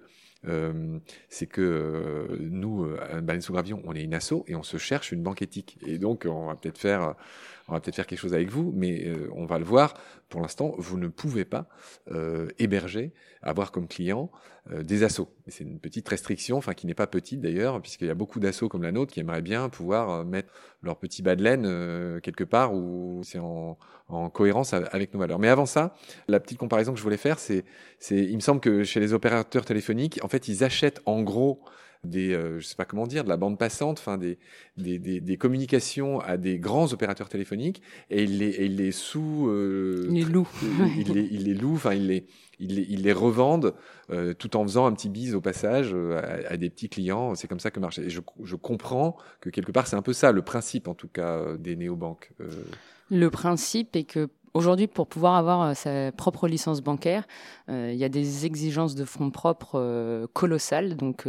Euh, 0.48 1.00
c'est 1.30 1.48
que 1.48 1.62
euh, 1.62 2.38
nous, 2.40 2.84
euh, 2.84 3.00
à 3.02 3.22
Baleine 3.22 3.42
sous 3.42 3.54
Gravion, 3.54 3.82
on 3.86 3.94
est 3.94 4.04
une 4.04 4.14
asso 4.14 4.44
et 4.48 4.56
on 4.56 4.64
se 4.64 4.78
cherche 4.78 5.12
une 5.12 5.24
banque 5.24 5.42
éthique. 5.42 5.78
Et 5.86 5.98
donc, 5.98 6.26
on 6.30 6.48
va 6.48 6.56
peut-être 6.56 6.78
faire, 6.78 7.16
on 7.68 7.74
va 7.74 7.80
peut-être 7.80 7.96
faire 7.96 8.08
quelque 8.08 8.20
chose 8.20 8.34
avec 8.34 8.50
vous, 8.50 8.74
mais 8.76 9.14
on 9.34 9.46
va 9.46 9.60
le 9.60 9.66
voir. 9.66 9.94
Pour 10.30 10.42
l'instant, 10.42 10.74
vous 10.78 10.98
ne 10.98 11.08
pouvez 11.08 11.46
pas 11.46 11.68
héberger, 12.58 13.14
avoir 13.42 13.72
comme 13.72 13.88
client 13.88 14.32
des 14.72 15.04
assos. 15.04 15.30
C'est 15.48 15.64
une 15.64 15.80
petite 15.80 16.08
restriction, 16.08 16.58
enfin 16.58 16.74
qui 16.74 16.88
n'est 16.88 16.94
pas 16.94 17.08
petite 17.08 17.42
d'ailleurs, 17.42 17.82
puisqu'il 17.82 18.08
y 18.08 18.12
a 18.12 18.16
beaucoup 18.16 18.40
d'assos 18.40 18.70
comme 18.70 18.84
la 18.84 18.92
nôtre 18.92 19.14
qui 19.14 19.20
aimeraient 19.20 19.42
bien 19.42 19.70
pouvoir 19.70 20.26
mettre 20.26 20.52
leur 20.82 20.98
petit 20.98 21.22
bas 21.22 21.36
de 21.36 21.44
laine 21.44 22.20
quelque 22.22 22.44
part 22.44 22.74
où 22.74 23.22
c'est 23.24 23.40
en, 23.40 23.78
en 24.08 24.30
cohérence 24.30 24.74
avec 24.74 25.14
nos 25.14 25.20
valeurs. 25.20 25.40
Mais 25.40 25.50
avant 25.50 25.66
ça, 25.66 25.94
la 26.28 26.40
petite 26.40 26.58
comparaison 26.58 26.94
que 26.94 26.98
je 26.98 27.04
voulais 27.04 27.18
faire, 27.18 27.40
c'est, 27.40 27.64
c'est, 28.00 28.18
il 28.18 28.36
me 28.36 28.42
semble 28.42 28.60
que 28.62 28.84
chez 28.84 29.00
les 29.00 29.14
opérateurs 29.14 29.66
téléphoniques, 29.66 30.20
fait, 30.34 30.48
ils 30.48 30.64
achètent 30.64 31.02
en 31.06 31.22
gros 31.22 31.62
des, 32.04 32.34
euh, 32.34 32.60
je 32.60 32.66
sais 32.66 32.76
pas 32.76 32.86
comment 32.86 33.08
dire, 33.08 33.24
de 33.24 33.30
la 33.30 33.38
bande 33.38 33.58
passante, 33.58 34.00
enfin 34.00 34.18
des, 34.18 34.38
des, 34.78 35.00
des, 35.00 35.22
des, 35.22 35.38
communications 35.38 36.20
à 36.20 36.36
des 36.36 36.60
grands 36.60 36.92
opérateurs 36.92 37.30
téléphoniques 37.30 37.82
et 38.10 38.24
ils 38.24 38.40
les, 38.40 38.50
et 38.50 38.66
ils 38.66 38.76
les 38.76 38.92
sous, 38.92 39.48
euh, 39.48 40.08
les 40.10 40.26
louent, 40.26 40.50
ils 40.98 41.14
les, 41.14 41.28
ils 41.32 41.46
les 41.46 41.54
louent, 41.54 41.76
enfin 41.76 41.94
ils 41.94 42.08
les, 42.08 42.26
ils 42.60 42.76
les, 42.76 42.86
ils 42.90 43.02
les 43.04 43.14
revendent 43.14 43.74
euh, 44.10 44.34
tout 44.34 44.56
en 44.58 44.64
faisant 44.64 44.86
un 44.86 44.94
petit 44.94 45.10
bise 45.10 45.36
au 45.36 45.42
passage 45.42 45.92
euh, 45.94 46.18
à, 46.18 46.54
à, 46.54 46.58
des 46.58 46.70
petits 46.70 46.90
clients. 46.90 47.36
C'est 47.36 47.48
comme 47.48 47.60
ça 47.60 47.72
que 47.72 47.80
marche. 47.80 48.00
Et 48.00 48.10
je, 48.10 48.22
je 48.44 48.56
comprends 48.56 49.18
que 49.40 49.50
quelque 49.50 49.72
part 49.72 49.88
c'est 49.88 49.96
un 49.96 50.02
peu 50.02 50.14
ça 50.14 50.32
le 50.32 50.42
principe 50.42 50.88
en 50.88 50.94
tout 50.94 51.08
cas 51.08 51.38
euh, 51.38 51.58
des 51.58 51.76
néobanques. 51.76 52.32
Euh. 52.42 52.48
Le 53.10 53.30
principe 53.30 53.96
est 53.96 54.04
que 54.04 54.30
Aujourd'hui, 54.54 54.86
pour 54.86 55.08
pouvoir 55.08 55.34
avoir 55.34 55.62
euh, 55.62 55.74
sa 55.74 56.12
propre 56.12 56.48
licence 56.48 56.82
bancaire, 56.82 57.26
euh, 57.70 57.90
il 57.92 57.98
y 57.98 58.04
a 58.04 58.10
des 58.10 58.46
exigences 58.46 58.94
de 58.94 59.04
fonds 59.04 59.32
propres 59.32 59.80
euh, 59.80 60.28
colossales. 60.34 60.96
Donc, 60.96 61.28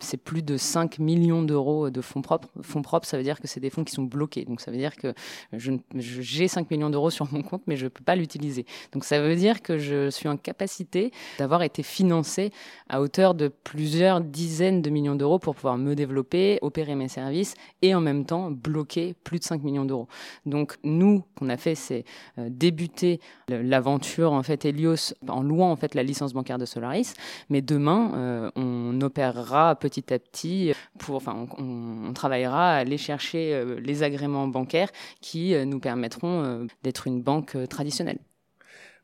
c'est 0.00 0.16
plus 0.16 0.42
de 0.42 0.56
5 0.56 0.98
millions 0.98 1.42
d'euros 1.42 1.90
de 1.90 2.00
fonds 2.00 2.22
propres. 2.22 2.48
Fonds 2.62 2.82
propres, 2.82 3.06
ça 3.06 3.16
veut 3.16 3.22
dire 3.22 3.40
que 3.40 3.46
c'est 3.46 3.60
des 3.60 3.70
fonds 3.70 3.84
qui 3.84 3.92
sont 3.92 4.02
bloqués. 4.02 4.44
Donc, 4.44 4.60
ça 4.60 4.70
veut 4.70 4.76
dire 4.76 4.96
que 4.96 5.14
j'ai 5.52 6.48
5 6.48 6.70
millions 6.70 6.90
d'euros 6.90 7.10
sur 7.10 7.32
mon 7.32 7.42
compte, 7.42 7.62
mais 7.66 7.76
je 7.76 7.84
ne 7.84 7.88
peux 7.88 8.02
pas 8.02 8.16
l'utiliser. 8.16 8.66
Donc, 8.92 9.04
ça 9.04 9.20
veut 9.20 9.36
dire 9.36 9.62
que 9.62 9.78
je 9.78 10.10
suis 10.10 10.28
en 10.28 10.36
capacité 10.36 11.12
d'avoir 11.38 11.62
été 11.62 11.82
financé 11.82 12.50
à 12.88 13.00
hauteur 13.00 13.34
de 13.34 13.48
plusieurs 13.48 14.20
dizaines 14.20 14.82
de 14.82 14.90
millions 14.90 15.14
d'euros 15.14 15.38
pour 15.38 15.54
pouvoir 15.54 15.78
me 15.78 15.94
développer, 15.94 16.58
opérer 16.62 16.96
mes 16.96 17.08
services 17.08 17.54
et 17.82 17.94
en 17.94 18.00
même 18.00 18.24
temps 18.24 18.50
bloquer 18.50 19.14
plus 19.24 19.38
de 19.38 19.44
5 19.44 19.62
millions 19.62 19.84
d'euros. 19.84 20.08
Donc, 20.44 20.76
nous, 20.82 21.22
qu'on 21.36 21.48
a 21.48 21.56
fait, 21.56 21.74
c'est 21.74 22.04
euh, 22.38 22.48
débuter 22.50 23.20
l'aventure 23.48 24.32
en 24.32 24.42
fait 24.42 24.64
Helios 24.64 25.14
en 25.28 25.42
louant 25.42 25.70
en 25.70 25.76
fait 25.76 25.94
la 25.94 26.02
licence 26.02 26.32
bancaire 26.32 26.58
de 26.58 26.64
Solaris, 26.64 27.14
mais 27.48 27.62
demain 27.62 28.12
euh, 28.14 28.50
on 28.56 29.00
opérera 29.00 29.74
petit 29.88 30.14
à 30.14 30.18
petit 30.18 30.72
pour, 30.98 31.16
enfin 31.16 31.46
on, 31.58 32.12
travaillera 32.14 32.72
à 32.72 32.78
aller 32.78 32.96
chercher 32.96 33.52
euh, 33.52 33.78
les 33.80 34.02
agréments 34.02 34.48
bancaires 34.48 34.90
qui 35.20 35.54
nous 35.66 35.78
permettront 35.78 36.66
d'être 36.82 37.06
une 37.06 37.20
banque 37.22 37.56
traditionnelle. 37.68 38.18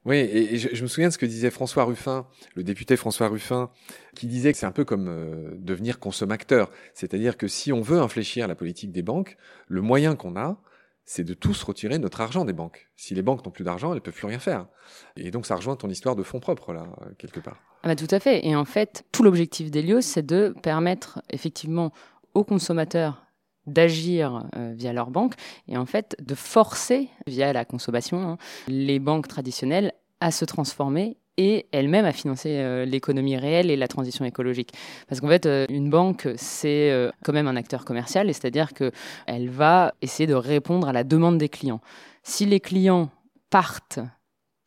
Oui, 0.06 0.16
et 0.16 0.56
je, 0.56 0.82
me 0.82 0.88
souviens 0.88 1.08
de 1.08 1.12
ce 1.12 1.18
que 1.18 1.26
disait 1.26 1.50
François 1.50 1.84
Ruffin, 1.84 2.26
le 2.54 2.62
député 2.62 2.96
François 2.96 3.28
Ruffin, 3.28 3.70
qui 4.14 4.26
disait 4.26 4.52
que 4.52 4.58
c'est 4.58 4.64
un 4.64 4.72
peu 4.72 4.86
comme 4.86 5.58
devenir 5.58 5.98
consommateur. 5.98 6.70
C'est-à-dire 6.94 7.36
que 7.36 7.48
si 7.48 7.70
on 7.72 7.82
veut 7.82 7.98
infléchir 7.98 8.48
la 8.48 8.54
politique 8.54 8.92
des 8.92 9.02
banques, 9.02 9.36
le 9.68 9.82
moyen 9.82 10.16
qu'on 10.16 10.36
a, 10.36 10.62
c'est 11.04 11.24
de 11.24 11.34
tous 11.34 11.62
retirer 11.64 11.98
notre 11.98 12.22
argent 12.22 12.46
des 12.46 12.54
banques. 12.54 12.88
Si 12.96 13.14
les 13.14 13.22
banques 13.22 13.44
n'ont 13.44 13.50
plus 13.50 13.64
d'argent, 13.64 13.92
elles 13.92 14.00
peuvent 14.00 14.14
plus 14.14 14.28
rien 14.28 14.38
faire. 14.38 14.68
Et 15.16 15.30
donc 15.30 15.44
ça 15.44 15.56
rejoint 15.56 15.76
ton 15.76 15.90
histoire 15.90 16.16
de 16.16 16.22
fonds 16.22 16.40
propres, 16.40 16.72
là, 16.72 16.86
quelque 17.18 17.40
part. 17.40 17.69
Ah 17.82 17.88
bah, 17.88 17.96
tout 17.96 18.08
à 18.10 18.20
fait. 18.20 18.46
Et 18.46 18.54
en 18.54 18.64
fait, 18.64 19.04
tout 19.12 19.22
l'objectif 19.22 19.70
d'Elios, 19.70 20.02
c'est 20.02 20.24
de 20.24 20.54
permettre 20.62 21.22
effectivement 21.30 21.92
aux 22.34 22.44
consommateurs 22.44 23.24
d'agir 23.66 24.44
euh, 24.56 24.72
via 24.74 24.92
leur 24.92 25.10
banque 25.10 25.34
et 25.68 25.76
en 25.76 25.86
fait 25.86 26.16
de 26.20 26.34
forcer, 26.34 27.08
via 27.26 27.52
la 27.52 27.64
consommation, 27.64 28.20
hein, 28.22 28.38
les 28.68 28.98
banques 28.98 29.28
traditionnelles 29.28 29.92
à 30.20 30.30
se 30.30 30.44
transformer 30.44 31.16
et 31.36 31.66
elle-même 31.72 32.04
à 32.04 32.12
financer 32.12 32.84
l'économie 32.84 33.38
réelle 33.38 33.70
et 33.70 33.76
la 33.76 33.88
transition 33.88 34.26
écologique. 34.26 34.74
Parce 35.08 35.22
qu'en 35.22 35.28
fait, 35.28 35.48
une 35.70 35.88
banque, 35.88 36.28
c'est 36.36 37.10
quand 37.24 37.32
même 37.32 37.46
un 37.46 37.56
acteur 37.56 37.86
commercial, 37.86 38.26
c'est-à-dire 38.26 38.74
qu'elle 38.74 39.48
va 39.48 39.94
essayer 40.02 40.26
de 40.26 40.34
répondre 40.34 40.86
à 40.86 40.92
la 40.92 41.02
demande 41.02 41.38
des 41.38 41.48
clients. 41.48 41.80
Si 42.22 42.44
les 42.44 42.60
clients 42.60 43.08
partent 43.48 44.00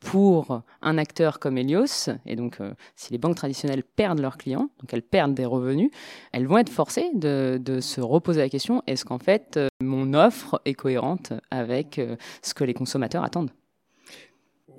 pour 0.04 0.62
un 0.82 0.98
acteur 0.98 1.40
comme 1.40 1.58
Helios, 1.58 2.10
et 2.26 2.36
donc 2.36 2.60
euh, 2.60 2.74
si 2.96 3.12
les 3.12 3.18
banques 3.18 3.38
traditionnelles 3.38 3.84
perdent 3.84 4.20
leurs 4.20 4.38
clients, 4.38 4.70
donc 4.80 4.94
elles 4.94 5.02
perdent 5.02 5.34
des 5.34 5.46
revenus, 5.46 5.90
elles 6.34 6.46
vont 6.46 6.58
être 6.58 6.70
forcées 6.70 7.10
de, 7.14 7.60
se 7.80 8.02
reposer 8.02 8.42
la 8.42 8.50
question, 8.50 8.84
est-ce 8.86 9.06
qu'en 9.06 9.18
fait 9.18 9.58
euh, 9.58 9.68
mon 9.82 10.14
offre 10.14 10.62
est 10.66 10.74
cohérente 10.74 11.34
avec 11.52 11.98
euh, 11.98 12.16
ce 12.42 12.54
que 12.54 12.64
les 12.64 12.74
consommateurs 12.74 13.24
attendent? 13.24 13.52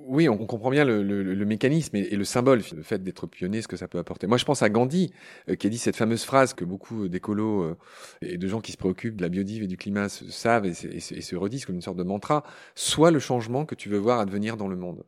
Oui, 0.06 0.28
on 0.28 0.36
comprend 0.36 0.68
bien 0.68 0.84
le, 0.84 1.02
mécanisme 1.46 1.96
et, 1.96 2.14
le 2.14 2.24
symbole, 2.24 2.60
le 2.76 2.82
fait 2.82 3.02
d'être 3.02 3.26
pionnier, 3.26 3.62
ce 3.62 3.68
que 3.68 3.78
ça 3.78 3.88
peut 3.88 3.98
apporter. 3.98 4.26
Moi, 4.26 4.36
je 4.36 4.44
pense 4.44 4.62
à 4.62 4.68
Gandhi, 4.68 5.14
qui 5.58 5.66
a 5.66 5.70
dit 5.70 5.78
cette 5.78 5.96
fameuse 5.96 6.24
phrase 6.24 6.52
que 6.52 6.66
beaucoup 6.66 7.08
d'écolos 7.08 7.74
et 8.20 8.36
de 8.36 8.46
gens 8.46 8.60
qui 8.60 8.72
se 8.72 8.76
préoccupent 8.76 9.16
de 9.16 9.22
la 9.22 9.30
biodive 9.30 9.62
et 9.62 9.66
du 9.66 9.78
climat 9.78 10.10
savent 10.10 10.66
et, 10.66 10.72
et, 10.94 11.00
se 11.00 11.36
redisent 11.36 11.64
comme 11.64 11.76
une 11.76 11.80
sorte 11.80 11.96
de 11.96 12.02
mantra, 12.02 12.44
soit 12.74 13.10
le 13.10 13.18
changement 13.18 13.64
que 13.64 13.74
tu 13.74 13.88
veux 13.88 13.96
voir 13.96 14.20
advenir 14.20 14.58
dans 14.58 14.68
le 14.68 14.76
monde. 14.76 15.04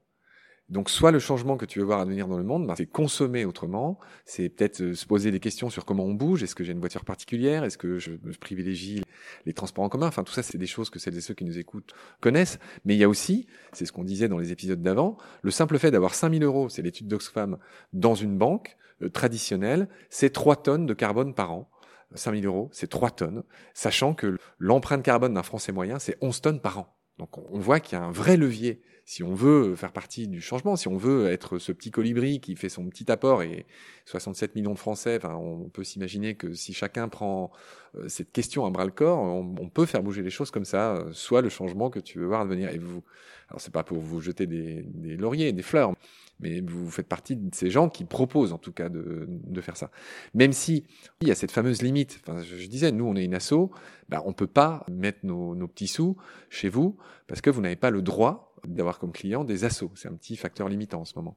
Donc, 0.69 0.91
soit 0.91 1.13
le 1.13 1.21
changement 1.21 1.57
que 1.57 1.65
tu 1.65 1.79
veux 1.79 1.85
voir 1.85 2.01
advenir 2.01 2.27
dans 2.27 2.39
le 2.39 2.43
monde, 2.43 2.67
ben, 2.67 2.75
c'est 2.77 2.87
consommer 2.87 3.45
autrement, 3.45 4.01
c'est 4.25 4.49
peut-être 4.49 4.83
euh, 4.83 4.95
se 4.95 5.07
poser 5.07 5.31
des 5.31 5.39
questions 5.39 5.71
sur 5.71 5.85
comment 5.85 6.05
on 6.05 6.15
bouge, 6.15 6.43
est-ce 6.43 6.57
que 6.57 6.65
j'ai 6.65 6.73
une 6.73 6.81
voiture 6.81 7.05
particulière, 7.05 7.63
est-ce 7.63 7.79
que 7.79 7.99
je, 7.99 8.13
privilégie 8.41 9.03
les 9.45 9.53
transports 9.53 9.85
en 9.85 9.89
commun, 9.89 10.09
enfin 10.09 10.25
tout 10.25 10.33
ça 10.33 10.43
c'est 10.43 10.59
des 10.59 10.67
choses 10.67 10.91
que 10.91 10.99
celles 10.99 11.17
et 11.17 11.21
ceux 11.21 11.35
qui 11.35 11.45
nous 11.45 11.59
écoutent 11.59 11.95
connaissent, 12.21 12.59
mais 12.85 12.95
il 12.95 12.99
y 12.99 13.05
a 13.05 13.09
aussi, 13.09 13.47
c'est 13.73 13.87
ce 13.87 13.93
qu'on 13.93 14.03
disait 14.03 14.29
dans 14.29 14.39
les 14.39 14.51
épisodes 14.51 14.83
d'avant, 14.83 15.19
le 15.43 15.53
simple 15.53 15.79
fait 15.79 15.93
d'avoir 15.93 16.15
5000 16.15 16.43
euros, 16.43 16.69
c'est 16.69 16.83
l'étude 16.83 17.07
d'Oxfam, 17.07 17.59
dans 17.93 18.17
une 18.17 18.37
banque 18.37 18.77
euh, 19.03 19.09
traditionnelle, 19.09 19.89
c'est 20.11 20.31
3 20.31 20.63
tonnes 20.63 20.87
de 20.87 20.95
carbone 20.95 21.35
par 21.35 21.53
an. 21.53 21.71
5000 22.15 22.47
euros, 22.47 22.69
c'est 22.73 22.89
3 22.89 23.11
tonnes, 23.11 23.43
sachant 23.75 24.15
que 24.15 24.37
l'empreinte 24.59 25.03
carbone 25.03 25.35
d'un 25.35 25.43
Français 25.43 25.73
moyen, 25.73 25.99
c'est 25.99 26.17
11 26.21 26.41
tonnes 26.41 26.61
par 26.61 26.79
an. 26.79 26.97
Donc 27.19 27.39
on 27.39 27.59
voit 27.59 27.81
qu'il 27.81 27.99
y 27.99 28.01
a 28.01 28.05
un 28.05 28.13
vrai 28.13 28.37
levier 28.37 28.81
si 29.09 29.23
on 29.23 29.35
veut 29.35 29.77
faire 29.77 29.93
partie 29.93 30.27
du 30.27 30.41
changement, 30.41 30.75
si 30.75 30.89
on 30.89 30.97
veut 30.97 31.29
être 31.29 31.59
ce 31.59 31.71
petit 31.71 31.93
colibri 31.93 32.41
qui 32.41 32.57
fait 32.57 32.69
son 32.69 32.89
petit 32.89 33.11
apport, 33.11 33.45
et 33.45 33.65
67 34.05 34.57
millions 34.57 34.73
de 34.73 34.79
Français, 34.79 35.17
enfin, 35.17 35.37
on 35.37 35.69
peut 35.69 35.85
s'imaginer 35.85 36.35
que 36.35 36.55
si 36.55 36.75
chacun 36.75 37.09
prend 37.09 37.53
euh, 37.95 38.09
cette 38.09 38.33
question 38.33 38.67
à 38.67 38.71
bras 38.71 38.85
le 38.85 38.91
corps, 38.91 39.19
on, 39.19 39.69
peut 39.69 39.87
faire 39.87 40.03
bouger 40.03 40.23
les 40.23 40.31
choses 40.31 40.51
comme 40.51 40.65
ça, 40.65 40.97
euh, 40.97 41.13
soit 41.13 41.41
le 41.41 41.49
changement 41.49 41.89
que 41.89 42.01
tu 42.01 42.19
veux 42.19 42.27
voir 42.27 42.41
advenir. 42.41 42.71
Et 42.71 42.79
vous, 42.79 43.05
alors 43.49 43.61
c'est 43.61 43.73
pas 43.73 43.85
pour 43.85 44.01
vous 44.01 44.21
jeter 44.21 44.49
des, 44.49 44.85
lauriers, 45.17 45.53
des 45.53 45.63
fleurs, 45.63 45.93
mais 46.41 46.61
vous 46.61 46.91
faites 46.91 47.07
partie 47.07 47.37
de 47.37 47.55
ces 47.55 47.71
gens 47.71 47.89
qui 47.89 48.05
proposent 48.05 48.53
en 48.53 48.59
tout 48.59 48.73
cas 48.73 48.89
de, 48.89 49.27
de 49.29 49.61
faire 49.61 49.77
ça. 49.77 49.93
Même 50.35 50.53
si 50.53 50.85
il 51.21 51.29
y 51.29 51.31
a 51.31 51.37
cette 51.37 51.53
fameuse 51.53 51.81
limite, 51.81 52.21
enfin, 52.27 52.43
je, 52.43 52.67
disais, 52.67 52.91
nous 52.91 53.07
on 53.07 53.15
est 53.15 53.25
une 53.25 53.35
asso, 53.35 53.71
bah, 54.09 54.21
on 54.27 54.33
peut 54.33 54.49
pas 54.49 54.85
mettre 54.91 55.21
nos, 55.23 55.55
nos 55.55 55.69
petits 55.69 55.87
sous 55.87 56.17
chez 56.51 56.69
vous 56.69 56.97
parce 57.29 57.41
que 57.41 57.51
vous 57.51 57.61
n'avez 57.61 57.77
pas 57.77 57.91
le 57.91 58.03
droit 58.03 58.46
d'avoir 58.67 58.99
comme 58.99 59.13
client 59.13 59.45
des 59.45 59.65
assos. 59.65 59.91
C'est 59.95 60.09
un 60.09 60.15
petit 60.15 60.37
facteur 60.37 60.69
limitant 60.69 61.01
en 61.01 61.05
ce 61.05 61.15
moment. 61.17 61.37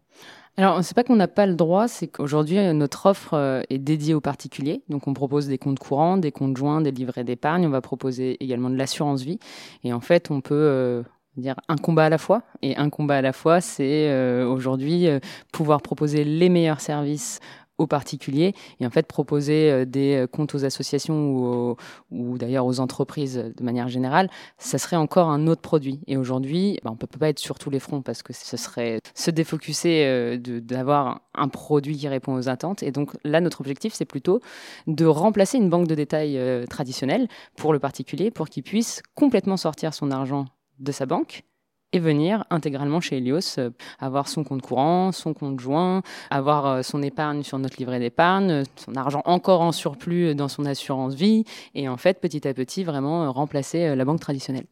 Alors, 0.58 0.84
c'est 0.84 0.96
pas 0.96 1.04
qu'on 1.04 1.16
n'a 1.16 1.28
pas 1.28 1.46
le 1.46 1.56
droit, 1.56 1.88
c'est 1.88 2.08
qu'aujourd'hui, 2.08 2.58
notre 2.74 3.06
offre 3.06 3.34
euh, 3.34 3.62
est 3.70 3.78
dédiée 3.78 4.14
aux 4.14 4.22
particuliers. 4.22 4.84
Donc, 4.90 5.08
on 5.08 5.14
propose 5.14 5.48
des 5.48 5.58
comptes 5.58 5.80
courants, 5.80 6.18
des 6.18 6.32
comptes 6.32 6.58
joints, 6.58 6.82
des 6.82 6.92
livrets 6.92 7.24
d'épargne. 7.24 7.66
On 7.66 7.70
va 7.70 7.82
proposer 7.82 8.44
également 8.44 8.70
de 8.70 8.76
l'assurance 8.76 9.22
vie. 9.22 9.40
Et 9.84 9.94
en 9.94 10.02
fait, 10.02 10.32
on 10.32 10.42
peut 10.42 10.56
euh, 10.56 11.04
dire 11.40 11.56
un 11.68 11.78
combat 11.78 12.06
à 12.06 12.10
la 12.10 12.18
fois. 12.18 12.44
Et 12.62 12.76
un 12.78 12.90
combat 12.90 13.18
à 13.18 13.22
la 13.22 13.34
fois, 13.34 13.62
c'est 13.62 14.10
euh, 14.10 14.48
aujourd'hui 14.48 15.08
euh, 15.08 15.20
pouvoir 15.52 15.82
proposer 15.82 16.24
les 16.24 16.50
meilleurs 16.50 16.82
services 16.82 17.40
aux 17.79 17.88
particuliers 17.88 18.53
et 18.79 18.86
en 18.86 18.91
fait 18.91 19.07
proposer 19.07 19.71
euh, 19.71 19.86
des 19.86 20.25
comptes 20.31 20.53
aux 20.53 20.65
associations 20.65 21.31
ou, 21.31 21.75
ou 22.12 22.38
d'ailleurs 22.38 22.65
aux 22.65 22.79
entreprises 22.79 23.51
de 23.55 23.63
manière 23.63 23.88
générale, 23.88 24.29
ça 24.57 24.77
serait 24.77 24.95
encore 24.95 25.29
un 25.29 25.48
autre 25.48 25.62
produit. 25.62 26.01
Et 26.07 26.17
aujourd'hui, 26.17 26.79
bah, 26.83 26.91
on 26.93 26.95
peut 26.95 27.07
pas 27.07 27.29
être 27.29 27.39
sur 27.39 27.57
tous 27.57 27.71
les 27.71 27.79
fronts 27.79 28.01
parce 28.01 28.21
que 28.21 28.33
ce 28.33 28.57
serait 28.57 29.00
se 29.15 29.31
défocuser 29.31 30.38
d'avoir 30.38 31.21
un 31.33 31.48
produit 31.48 31.98
qui 31.98 32.07
répond 32.07 32.36
aux 32.36 32.50
attentes. 32.50 32.83
Et 32.83 32.91
donc 32.91 33.12
là, 33.24 33.41
notre 33.41 33.62
objectif, 33.62 33.93
c'est 33.93 34.05
plutôt 34.05 34.39
de 34.88 35.05
remplacer 35.05 35.57
une 35.57 35.69
banque 35.69 35.88
de 35.88 35.95
détail 35.95 36.39
traditionnelle 36.69 37.27
pour 37.55 37.74
le 37.74 37.79
particulier 37.79 38.31
pour 38.31 38.50
qu'il 38.50 38.63
puisse 38.63 39.01
complètement 39.15 39.57
sortir 39.57 39.93
son 39.93 40.12
argent 40.12 40.45
de 40.79 40.91
sa 40.91 41.05
banque 41.05 41.43
et 41.91 42.00
venir 42.00 42.46
intégralement 42.50 43.01
chez 43.01 43.17
Helios, 43.17 43.58
euh, 43.58 43.72
avoir 44.00 44.27
son 44.27 44.43
compte 44.43 44.62
courant, 44.62 45.12
son 45.12 45.34
compte 45.34 45.60
joint, 45.60 46.01
avoir 46.29 46.65
euh, 46.65 46.81
son 46.81 47.01
épargne 47.01 47.43
sur 47.43 47.58
notre 47.58 47.77
livret 47.77 48.00
d'épargne, 48.00 48.63
son 48.75 48.96
argent 48.96 49.22
encore 49.25 49.62
en 49.62 49.72
surplus 49.72 50.36
dans 50.36 50.48
son 50.48 50.65
assurance 50.65 51.15
vie, 51.15 51.46
et 51.74 51.89
en 51.89 51.98
fait, 51.98 52.19
petit 52.19 52.48
à 52.48 52.53
petit, 52.53 52.84
vraiment 52.84 53.24
euh, 53.24 53.29
remplacer 53.29 53.96
la 53.96 54.05
banque 54.05 54.19
traditionnelle. 54.19 54.65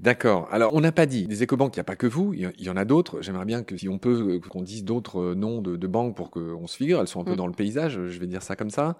D'accord. 0.00 0.48
Alors, 0.50 0.74
on 0.74 0.80
n'a 0.80 0.90
pas 0.90 1.06
dit 1.06 1.28
des 1.28 1.44
écobanques, 1.44 1.76
il 1.76 1.78
n'y 1.78 1.82
a 1.82 1.84
pas 1.84 1.94
que 1.94 2.08
vous, 2.08 2.34
il 2.34 2.52
y 2.58 2.68
en 2.68 2.76
a 2.76 2.84
d'autres. 2.84 3.22
J'aimerais 3.22 3.44
bien 3.44 3.62
que 3.62 3.76
si 3.76 3.88
on 3.88 3.98
peut, 3.98 4.40
qu'on 4.50 4.62
dise 4.62 4.84
d'autres 4.84 5.34
noms 5.34 5.62
de, 5.62 5.86
banques 5.86 6.16
pour 6.16 6.30
qu'on 6.30 6.66
se 6.66 6.76
figure. 6.76 7.00
Elles 7.00 7.06
sont 7.06 7.20
un 7.20 7.24
peu 7.24 7.34
mm. 7.34 7.36
dans 7.36 7.46
le 7.46 7.52
paysage, 7.52 7.92
je 8.08 8.18
vais 8.18 8.26
dire 8.26 8.42
ça 8.42 8.56
comme 8.56 8.70
ça. 8.70 8.98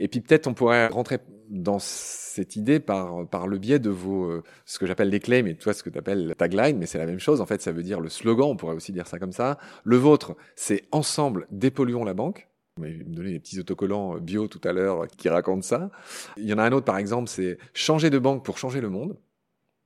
Et 0.00 0.08
puis 0.08 0.20
peut-être 0.20 0.48
on 0.48 0.54
pourrait 0.54 0.88
rentrer 0.88 1.18
dans 1.48 1.78
cette 1.78 2.56
idée 2.56 2.80
par, 2.80 3.28
par 3.28 3.46
le 3.46 3.58
biais 3.58 3.78
de 3.78 3.90
vos, 3.90 4.24
euh, 4.24 4.42
ce 4.64 4.78
que 4.80 4.86
j'appelle 4.86 5.10
les 5.10 5.20
claims 5.20 5.46
et 5.46 5.54
toi 5.54 5.74
ce 5.74 5.82
que 5.82 5.90
tu 5.90 5.98
appelles 5.98 6.26
la 6.26 6.34
tagline, 6.34 6.76
mais 6.76 6.86
c'est 6.86 6.98
la 6.98 7.06
même 7.06 7.20
chose. 7.20 7.40
En 7.40 7.46
fait, 7.46 7.62
ça 7.62 7.70
veut 7.70 7.84
dire 7.84 8.00
le 8.00 8.08
slogan, 8.08 8.48
on 8.48 8.56
pourrait 8.56 8.74
aussi 8.74 8.90
dire 8.90 9.06
ça 9.06 9.20
comme 9.20 9.32
ça. 9.32 9.58
Le 9.84 9.96
vôtre, 9.96 10.34
c'est 10.56 10.84
ensemble 10.90 11.46
dépolluons 11.52 12.04
la 12.04 12.14
banque. 12.14 12.48
Vous 12.76 12.82
m'avez 12.82 13.04
donné 13.04 13.32
des 13.32 13.38
petits 13.38 13.60
autocollants 13.60 14.18
bio 14.18 14.48
tout 14.48 14.60
à 14.64 14.72
l'heure 14.72 15.06
qui 15.06 15.28
racontent 15.28 15.62
ça. 15.62 15.90
Il 16.36 16.46
y 16.46 16.54
en 16.54 16.58
a 16.58 16.64
un 16.64 16.72
autre, 16.72 16.86
par 16.86 16.96
exemple, 16.96 17.28
c'est 17.28 17.58
changer 17.74 18.10
de 18.10 18.18
banque 18.18 18.44
pour 18.44 18.58
changer 18.58 18.80
le 18.80 18.88
monde. 18.88 19.16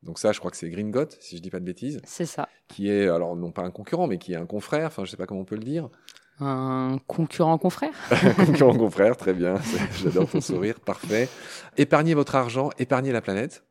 Donc 0.07 0.21
ça, 0.21 0.33
je 0.33 0.39
crois 0.39 0.53
que 0.53 0.57
c'est 0.57 0.71
Green 0.71 0.91
Got, 0.91 1.09
si 1.19 1.37
je 1.37 1.43
dis 1.43 1.51
pas 1.51 1.59
de 1.59 1.65
bêtises. 1.65 2.01
C'est 2.05 2.27
ça. 2.27 2.49
Qui 2.69 2.89
est, 2.89 3.09
alors 3.09 3.37
non 3.37 3.51
pas 3.51 3.63
un 3.63 3.73
concurrent, 3.73 4.07
mais 4.07 4.19
qui 4.19 4.33
est 4.33 4.37
un 4.37 4.47
confrère, 4.47 4.87
enfin 4.87 5.05
je 5.05 5.11
sais 5.11 5.17
pas 5.17 5.27
comment 5.27 5.41
on 5.41 5.45
peut 5.45 5.57
le 5.57 5.65
dire. 5.65 5.91
Un 6.39 6.99
concurrent 7.07 7.57
confrère? 7.59 7.95
Concurrent 8.37 8.77
confrère, 8.77 9.17
très 9.17 9.33
bien. 9.33 9.55
J'adore 10.03 10.29
ton 10.29 10.43
sourire, 10.43 10.79
parfait. 10.81 11.29
Épargnez 11.79 12.13
votre 12.13 12.35
argent, 12.35 12.69
épargnez 12.79 13.11
la 13.11 13.23
planète. 13.23 13.65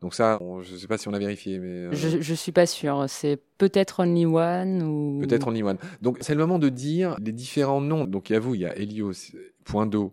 Donc 0.00 0.14
ça, 0.14 0.38
je 0.62 0.72
ne 0.72 0.78
sais 0.78 0.86
pas 0.86 0.98
si 0.98 1.08
on 1.08 1.14
a 1.14 1.18
vérifié, 1.18 1.58
mais... 1.58 1.68
Euh, 1.68 1.92
je 1.92 2.16
ne 2.16 2.36
suis 2.36 2.52
pas 2.52 2.66
sûr. 2.66 3.04
C'est 3.08 3.40
peut-être 3.58 4.00
Only 4.00 4.26
One 4.26 4.82
ou... 4.82 5.20
Peut-être 5.20 5.48
Only 5.48 5.62
One. 5.62 5.78
Donc 6.00 6.18
c'est 6.20 6.34
le 6.34 6.40
moment 6.40 6.58
de 6.58 6.68
dire 6.68 7.16
les 7.20 7.32
différents 7.32 7.80
noms. 7.80 8.04
Donc 8.04 8.30
il 8.30 8.34
y 8.34 8.36
a 8.36 8.40
vous, 8.40 8.54
il 8.54 8.62
y 8.62 8.66
a 8.66 8.76
Helios.do, 8.76 10.12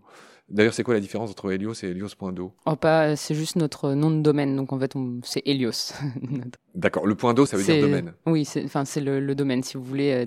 D'ailleurs, 0.50 0.74
c'est 0.74 0.84
quoi 0.84 0.96
la 0.96 1.00
différence 1.00 1.30
entre 1.32 1.52
Helios 1.52 1.74
et 1.84 1.88
Helios.do 1.88 2.54
oh, 2.66 2.76
pas, 2.76 3.16
C'est 3.16 3.36
juste 3.36 3.56
notre 3.56 3.94
nom 3.94 4.10
de 4.12 4.22
domaine, 4.22 4.56
donc 4.56 4.74
en 4.74 4.80
fait, 4.80 4.94
c'est 5.24 5.44
Helios. 5.46 5.94
D'accord, 6.76 7.06
le 7.06 7.16
point 7.16 7.34
.do, 7.34 7.46
ça 7.46 7.58
veut 7.58 7.64
dire 7.64 7.82
domaine 7.82 8.14
Oui, 8.26 8.46
c'est 8.46 8.66
le, 9.02 9.20
le 9.20 9.36
domaine. 9.36 9.64
Si 9.64 9.78
vous 9.78 9.84
voulez 9.84 10.12
euh, 10.12 10.26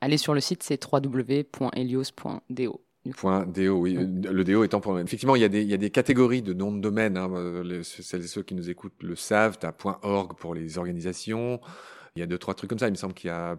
aller 0.00 0.18
sur 0.18 0.34
le 0.34 0.40
site, 0.40 0.62
c'est 0.62 0.80
www.helios.do. 0.82 2.80
Point 3.16 3.44
DO, 3.44 3.76
oui. 3.76 3.94
Le 3.94 4.44
DO 4.44 4.64
étant 4.64 4.80
pour 4.80 4.98
Effectivement, 4.98 5.36
il 5.36 5.42
y, 5.42 5.44
a 5.44 5.48
des, 5.48 5.60
il 5.60 5.68
y 5.68 5.74
a 5.74 5.78
des 5.78 5.90
catégories 5.90 6.40
de 6.40 6.54
noms 6.54 6.72
de 6.72 6.80
domaine. 6.80 7.18
Hein. 7.18 7.30
celles 7.82 8.24
et 8.24 8.26
ceux 8.26 8.42
qui 8.42 8.54
nous 8.54 8.70
écoutent 8.70 9.02
le 9.02 9.14
savent. 9.14 9.58
Tu 9.58 9.66
as 9.66 9.74
.org 10.02 10.34
pour 10.38 10.54
les 10.54 10.78
organisations. 10.78 11.60
Il 12.16 12.20
y 12.20 12.22
a 12.22 12.26
deux, 12.26 12.38
trois 12.38 12.54
trucs 12.54 12.70
comme 12.70 12.78
ça. 12.78 12.86
Il 12.86 12.92
me 12.92 12.96
semble 12.96 13.14
qu'il 13.14 13.28
y 13.28 13.32
a 13.32 13.56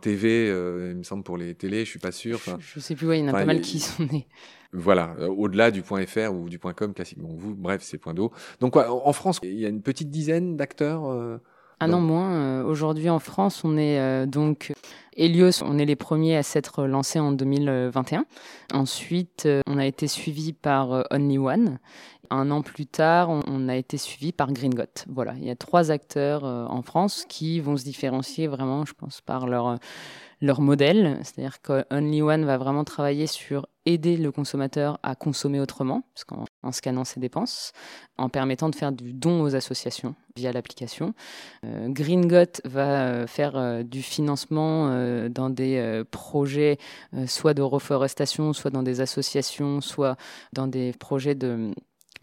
.tv, 0.00 0.48
euh, 0.48 0.90
il 0.92 0.98
me 0.98 1.02
semble, 1.02 1.24
pour 1.24 1.36
les 1.36 1.54
télés. 1.54 1.84
Je 1.84 1.90
suis 1.90 1.98
pas 1.98 2.12
sûr. 2.12 2.36
Enfin, 2.36 2.56
je, 2.60 2.78
sais 2.78 2.94
plus, 2.94 3.08
ouais, 3.08 3.18
il 3.18 3.22
y 3.22 3.24
en 3.24 3.28
a 3.28 3.32
pas 3.32 3.44
mal 3.44 3.60
qui 3.60 3.80
sont 3.80 4.04
nés. 4.04 4.28
Voilà, 4.72 5.16
euh, 5.18 5.28
au-delà 5.28 5.70
du 5.70 5.82
.fr 5.82 6.32
ou 6.32 6.48
du 6.48 6.58
.com 6.58 6.92
classique. 6.92 7.20
Donc 7.20 7.38
vous, 7.38 7.54
bref, 7.54 7.80
c'est 7.82 8.00
.do. 8.14 8.32
Donc 8.60 8.74
quoi, 8.74 8.90
en 9.06 9.12
France, 9.12 9.40
il 9.42 9.58
y 9.58 9.64
a 9.64 9.68
une 9.68 9.82
petite 9.82 10.10
dizaine 10.10 10.56
d'acteurs 10.56 11.06
euh, 11.10 11.38
ah 11.80 11.86
non, 11.86 12.00
moins. 12.00 12.32
Euh, 12.32 12.64
aujourd'hui 12.64 13.08
en 13.08 13.20
France, 13.20 13.62
on 13.64 13.76
est 13.78 14.26
donc 14.26 14.72
Helios, 15.16 15.62
on 15.62 15.78
est 15.78 15.84
les 15.84 15.94
premiers 15.94 16.36
à 16.36 16.42
s'être 16.42 16.84
lancés 16.86 17.20
en 17.20 17.30
2021. 17.32 18.26
Ensuite, 18.74 19.48
on 19.66 19.78
a 19.78 19.86
été 19.86 20.08
suivi 20.08 20.52
par 20.52 21.04
Only 21.12 21.38
One. 21.38 21.78
Un 22.30 22.50
an 22.50 22.62
plus 22.62 22.86
tard, 22.86 23.30
on, 23.30 23.68
a 23.68 23.76
été 23.76 23.96
suivi 23.96 24.32
par 24.32 24.52
Green 24.52 24.74
Got. 24.74 25.04
Voilà, 25.08 25.34
il 25.36 25.44
y 25.44 25.50
a 25.50 25.56
trois 25.56 25.90
acteurs 25.90 26.44
en 26.44 26.82
France 26.82 27.24
qui 27.28 27.60
vont 27.60 27.76
se 27.76 27.84
différencier 27.84 28.46
vraiment, 28.46 28.84
je 28.84 28.94
pense, 28.94 29.20
par 29.20 29.46
leur 29.46 29.78
leur 30.40 30.60
modèle, 30.60 31.18
c'est-à-dire 31.22 31.60
que 31.60 31.84
va 32.44 32.58
vraiment 32.58 32.84
travailler 32.84 33.26
sur 33.26 33.66
aider 33.86 34.16
le 34.16 34.30
consommateur 34.30 34.98
à 35.02 35.14
consommer 35.14 35.60
autrement, 35.60 36.02
en 36.62 36.72
scannant 36.72 37.04
ses 37.04 37.20
dépenses, 37.20 37.72
en 38.18 38.28
permettant 38.28 38.68
de 38.68 38.74
faire 38.74 38.92
du 38.92 39.12
don 39.12 39.42
aux 39.42 39.56
associations 39.56 40.14
via 40.36 40.52
l'application. 40.52 41.14
Euh, 41.64 41.88
Green 41.88 42.28
Got 42.28 42.60
va 42.64 43.06
euh, 43.06 43.26
faire 43.26 43.56
euh, 43.56 43.82
du 43.82 44.02
financement 44.02 44.88
dans 45.28 45.50
des 45.50 46.02
projets, 46.10 46.78
soit 47.26 47.54
de 47.54 47.62
reforestation, 47.62 48.52
soit 48.52 48.70
dans 48.70 48.82
des 48.82 49.00
associations, 49.00 49.80
soit 49.80 50.16
dans 50.52 50.66
des 50.66 50.92
projets 50.92 51.34
de 51.34 51.72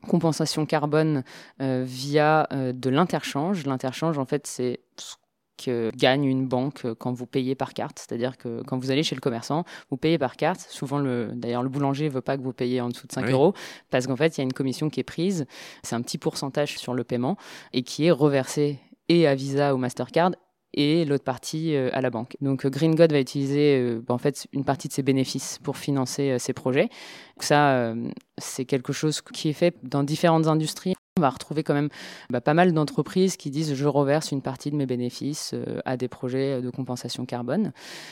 compensation 0.05 0.65
carbone 0.65 1.23
via 1.59 2.47
de 2.51 2.89
l'interchange. 2.89 3.65
L'interchange, 3.65 4.17
en 4.17 4.25
fait, 4.25 4.47
c'est 4.47 4.79
que 5.57 5.89
gagne 5.95 6.25
une 6.25 6.47
banque 6.47 6.85
quand 6.95 7.13
vous 7.13 7.25
payez 7.25 7.55
par 7.55 7.73
carte. 7.73 7.99
C'est-à-dire 7.99 8.37
que 8.37 8.61
quand 8.63 8.77
vous 8.77 8.91
allez 8.91 9.03
chez 9.03 9.15
le 9.15 9.21
commerçant, 9.21 9.63
vous 9.89 9.95
payez 9.95 10.17
par 10.17 10.35
carte. 10.35 10.59
Souvent, 10.59 10.99
le, 10.99 11.31
d'ailleurs, 11.33 11.63
le 11.63 11.69
boulanger 11.69 12.05
ne 12.05 12.09
veut 12.09 12.21
pas 12.21 12.37
que 12.37 12.41
vous 12.41 12.51
payiez 12.51 12.81
en 12.81 12.89
dessous 12.89 13.07
de 13.07 13.13
5 13.13 13.29
euros 13.29 13.53
parce 13.89 14.05
qu'en 14.05 14.17
fait, 14.17 14.37
il 14.37 14.39
y 14.39 14.41
a 14.41 14.43
une 14.43 14.53
commission 14.53 14.89
qui 14.89 14.99
est 14.99 15.03
prise. 15.03 15.45
C'est 15.81 15.95
un 15.95 16.01
petit 16.01 16.17
pourcentage 16.17 16.77
sur 16.77 16.93
le 16.93 17.05
paiement 17.05 17.37
et 17.71 17.83
qui 17.83 18.05
est 18.05 18.11
reversé 18.11 18.79
et 19.07 19.27
à 19.27 19.35
Visa 19.35 19.73
ou 19.73 19.77
Mastercard 19.77 20.31
et 20.75 21.05
l'autre 21.05 21.23
partie 21.23 21.75
euh, 21.75 21.89
à 21.93 22.01
la 22.01 22.09
banque. 22.09 22.37
Donc 22.41 22.67
Green 22.67 22.95
God 22.95 23.11
va 23.11 23.19
utiliser 23.19 23.79
euh, 23.79 24.01
en 24.09 24.17
fait 24.17 24.47
une 24.53 24.63
partie 24.63 24.87
de 24.87 24.93
ses 24.93 25.03
bénéfices 25.03 25.59
pour 25.63 25.77
financer 25.77 26.37
ses 26.39 26.53
projets. 26.53 26.89
ça, 27.39 27.93
c'est 28.37 28.65
quelque 28.65 28.93
chose 28.93 29.21
qui 29.21 29.49
est 29.49 29.53
fait 29.53 29.75
dans 29.83 30.03
différentes 30.03 30.47
industries. 30.47 30.95
On 31.17 31.21
va 31.21 31.29
retrouver 31.29 31.63
quand 31.63 31.73
même 31.73 31.87
bah, 32.29 32.41
pas 32.41 32.53
mal 32.53 32.73
d'entreprises 32.73 33.37
qui 33.37 33.49
disent 33.49 33.73
je 33.73 33.87
reverse 33.87 34.33
une 34.33 34.41
partie 34.41 34.69
de 34.69 34.75
mes 34.75 34.85
bénéfices 34.85 35.51
euh, 35.53 35.79
à 35.85 35.95
des 35.95 36.09
projets 36.09 36.61
de 36.61 36.69
compensation 36.69 37.25
carbone. 37.25 37.71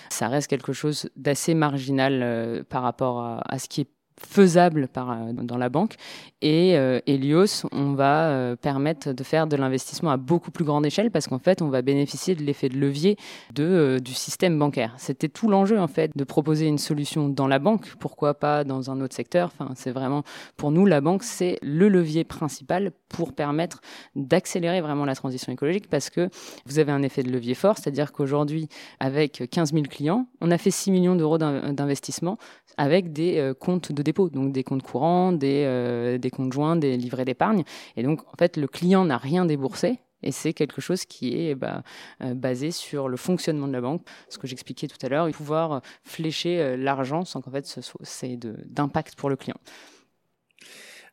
Ça 0.09 0.29
reste 0.29 0.47
quelque 0.47 0.71
chose 0.71 1.09
d'assez 1.17 1.53
marginal 1.53 2.21
euh, 2.23 2.63
par 2.63 2.81
rapport 2.81 3.19
à, 3.19 3.59
ce 3.59 3.67
qui 3.67 3.81
est 3.81 3.89
faisable 4.19 4.87
euh, 4.97 5.33
dans 5.33 5.57
la 5.57 5.69
banque. 5.69 5.95
Et 6.41 6.77
euh, 6.77 6.99
Helios, 7.07 7.65
on 7.71 7.93
va 7.93 8.27
euh, 8.27 8.55
permettre 8.55 9.13
de 9.13 9.23
faire 9.23 9.47
de 9.47 9.55
l'investissement 9.55 10.11
à 10.11 10.17
beaucoup 10.17 10.51
plus 10.51 10.65
grande 10.65 10.85
échelle 10.85 11.11
parce 11.11 11.27
qu'en 11.27 11.39
fait, 11.39 11.61
on 11.61 11.69
va 11.69 11.81
bénéficier 11.81 12.35
de 12.35 12.43
l'effet 12.43 12.69
de 12.69 12.77
levier 12.77 13.17
de, 13.53 13.99
du 14.03 14.13
système 14.13 14.57
bancaire. 14.59 14.93
C'était 14.97 15.29
tout 15.29 15.47
l'enjeu, 15.47 15.79
en 15.79 15.87
fait, 15.87 16.11
de 16.15 16.23
proposer 16.23 16.67
une 16.67 16.77
solution 16.77 17.29
dans 17.29 17.47
la 17.47 17.59
banque. 17.59 17.93
Pourquoi 17.99 18.33
pas 18.33 18.63
dans 18.63 18.91
un 18.91 19.01
autre 19.01 19.15
secteur 19.15 19.51
Enfin, 19.53 19.73
c'est 19.75 19.91
vraiment, 19.91 20.23
pour 20.57 20.71
nous, 20.71 20.85
la 20.85 21.01
banque, 21.01 21.23
c'est 21.23 21.57
le 21.61 21.87
levier 21.87 22.23
principal 22.23 22.91
pour 23.09 23.33
permettre 23.33 23.81
d'accélérer 24.15 24.81
vraiment 24.81 25.05
la 25.05 25.15
transition 25.15 25.51
écologique 25.51 25.89
parce 25.89 26.09
que 26.09 26.29
vous 26.65 26.79
avez 26.79 26.91
un 26.91 27.03
effet 27.03 27.23
de 27.23 27.31
levier 27.31 27.53
fort, 27.53 27.77
c'est-à-dire 27.77 28.11
qu'aujourd'hui, 28.11 28.67
avec 28.99 29.43
15 29.49 29.73
000 29.73 29.83
clients, 29.83 30.27
on 30.41 30.51
a 30.51 30.57
fait 30.57 30.71
6 30.71 30.91
millions 30.91 31.15
d'euros 31.15 31.37
d'investissement 31.37 32.37
avec 32.77 33.13
des 33.13 33.51
comptes 33.59 33.91
de 33.91 34.02
dépôt, 34.03 34.29
donc 34.29 34.51
des 34.51 34.63
comptes 34.63 34.83
courants, 34.83 35.31
des, 35.31 35.63
euh, 35.65 36.17
des 36.17 36.29
comptes 36.29 36.53
joints, 36.53 36.75
des 36.75 36.97
livrets 36.97 37.25
d'épargne. 37.25 37.63
Et 37.95 38.03
donc, 38.03 38.21
en 38.31 38.37
fait, 38.37 38.57
le 38.57 38.67
client 38.67 39.05
n'a 39.05 39.17
rien 39.17 39.45
déboursé. 39.45 39.99
Et 40.23 40.31
c'est 40.31 40.53
quelque 40.53 40.81
chose 40.81 41.05
qui 41.05 41.37
est 41.37 41.53
bah, 41.53 41.83
euh, 42.21 42.33
basé 42.33 42.71
sur 42.71 43.09
le 43.09 43.17
fonctionnement 43.17 43.67
de 43.67 43.73
la 43.73 43.81
banque, 43.81 44.01
ce 44.29 44.37
que 44.37 44.47
j'expliquais 44.47 44.87
tout 44.87 44.97
à 45.05 45.09
l'heure, 45.09 45.29
pouvoir 45.31 45.81
flécher 46.03 46.61
euh, 46.61 46.77
l'argent 46.77 47.25
sans 47.25 47.41
qu'en 47.41 47.51
fait 47.51 47.79
c'est 48.03 48.37
d'impact 48.37 49.15
pour 49.15 49.29
le 49.29 49.35
client. 49.35 49.57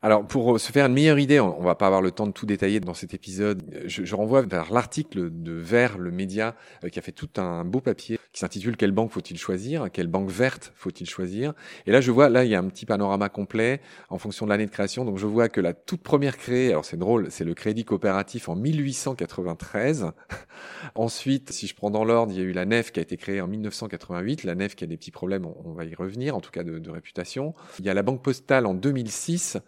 Alors, 0.02 0.26
pour 0.26 0.58
se 0.58 0.72
faire 0.72 0.86
une 0.86 0.94
meilleure 0.94 1.18
idée, 1.18 1.40
on 1.40 1.60
va 1.60 1.74
pas 1.74 1.84
avoir 1.84 2.00
le 2.00 2.10
temps 2.10 2.26
de 2.26 2.32
tout 2.32 2.46
détailler 2.46 2.80
dans 2.80 2.94
cet 2.94 3.12
épisode. 3.12 3.62
Je, 3.84 4.02
je 4.02 4.14
renvoie 4.14 4.40
vers 4.40 4.72
l'article 4.72 5.28
de 5.30 5.52
Vert, 5.52 5.98
le 5.98 6.10
média, 6.10 6.56
euh, 6.84 6.88
qui 6.88 6.98
a 6.98 7.02
fait 7.02 7.12
tout 7.12 7.28
un 7.36 7.66
beau 7.66 7.82
papier 7.82 8.18
qui 8.32 8.40
s'intitule 8.40 8.78
Quelle 8.78 8.92
banque 8.92 9.10
faut-il 9.10 9.36
choisir? 9.36 9.90
Quelle 9.92 10.06
banque 10.06 10.30
verte 10.30 10.72
faut-il 10.74 11.06
choisir? 11.06 11.52
Et 11.84 11.92
là, 11.92 12.00
je 12.00 12.10
vois, 12.12 12.30
là, 12.30 12.44
il 12.44 12.50
y 12.50 12.54
a 12.54 12.58
un 12.58 12.68
petit 12.68 12.86
panorama 12.86 13.28
complet 13.28 13.82
en 14.08 14.16
fonction 14.16 14.46
de 14.46 14.50
l'année 14.50 14.64
de 14.64 14.70
création. 14.70 15.04
Donc, 15.04 15.18
je 15.18 15.26
vois 15.26 15.50
que 15.50 15.60
la 15.60 15.74
toute 15.74 16.02
première 16.02 16.38
créée, 16.38 16.70
alors 16.70 16.86
c'est 16.86 16.96
drôle, 16.96 17.30
c'est 17.30 17.44
le 17.44 17.52
Crédit 17.52 17.84
Coopératif 17.84 18.48
en 18.48 18.56
1893. 18.56 20.12
Ensuite, 20.94 21.52
si 21.52 21.66
je 21.66 21.74
prends 21.74 21.90
dans 21.90 22.04
l'ordre, 22.04 22.32
il 22.32 22.38
y 22.38 22.40
a 22.40 22.44
eu 22.44 22.52
la 22.52 22.64
Nef 22.64 22.90
qui 22.90 23.00
a 23.00 23.02
été 23.02 23.18
créée 23.18 23.42
en 23.42 23.48
1988. 23.48 24.44
La 24.44 24.54
Nef 24.54 24.76
qui 24.76 24.84
a 24.84 24.86
des 24.86 24.96
petits 24.96 25.10
problèmes, 25.10 25.44
on, 25.44 25.72
va 25.72 25.84
y 25.84 25.94
revenir, 25.94 26.36
en 26.36 26.40
tout 26.40 26.50
cas 26.50 26.62
de, 26.62 26.78
de 26.78 26.90
réputation. 26.90 27.54
Il 27.80 27.84
y 27.84 27.90
a 27.90 27.94
la 27.94 28.02
Banque 28.02 28.22
Postale 28.22 28.64
en 28.64 28.72
2006. 28.72 29.58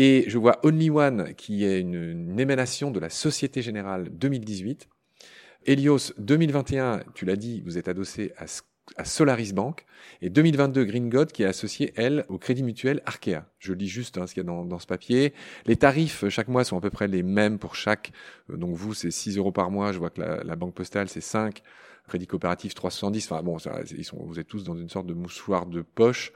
Et 0.00 0.26
je 0.28 0.38
vois 0.38 0.60
Only 0.62 0.90
One, 0.90 1.34
qui 1.34 1.64
est 1.64 1.80
une, 1.80 2.38
émanation 2.38 2.92
de 2.92 3.00
la 3.00 3.10
Société 3.10 3.62
Générale 3.62 4.10
2018. 4.12 4.88
Helios 5.66 6.12
2021, 6.18 7.02
tu 7.14 7.24
l'as 7.24 7.34
dit, 7.34 7.62
vous 7.66 7.78
êtes 7.78 7.88
adossé 7.88 8.32
à, 8.36 9.04
Solaris 9.04 9.52
Bank. 9.52 9.86
Et 10.22 10.30
2022, 10.30 10.84
Green 10.84 11.08
God, 11.08 11.32
qui 11.32 11.42
est 11.42 11.46
associé, 11.46 11.92
elle, 11.96 12.24
au 12.28 12.38
Crédit 12.38 12.62
Mutuel 12.62 13.02
Arkea. 13.06 13.40
Je 13.58 13.72
lis 13.72 13.88
juste 13.88 14.18
hein, 14.18 14.28
ce 14.28 14.34
qu'il 14.34 14.44
y 14.44 14.46
a 14.46 14.62
dans, 14.62 14.78
ce 14.78 14.86
papier. 14.86 15.34
Les 15.66 15.74
tarifs, 15.74 16.28
chaque 16.28 16.46
mois, 16.46 16.62
sont 16.62 16.78
à 16.78 16.80
peu 16.80 16.90
près 16.90 17.08
les 17.08 17.24
mêmes 17.24 17.58
pour 17.58 17.74
chaque. 17.74 18.12
Euh, 18.50 18.56
donc 18.56 18.76
vous, 18.76 18.94
c'est 18.94 19.10
6 19.10 19.36
euros 19.36 19.50
par 19.50 19.72
mois. 19.72 19.92
Je 19.92 19.98
vois 19.98 20.10
que 20.10 20.20
la, 20.20 20.54
Banque 20.54 20.74
Postale, 20.74 21.08
c'est 21.08 21.20
5. 21.20 21.60
Crédit 22.06 22.28
Coopératif, 22.28 22.72
370. 22.74 23.32
Enfin 23.32 23.42
bon, 23.42 23.56
ils 23.96 24.04
sont, 24.04 24.18
vous 24.24 24.38
êtes 24.38 24.46
tous 24.46 24.62
dans 24.62 24.76
une 24.76 24.88
sorte 24.88 25.08
de 25.08 25.14
moussoir 25.14 25.66
de 25.66 25.82
poche. 25.82 26.32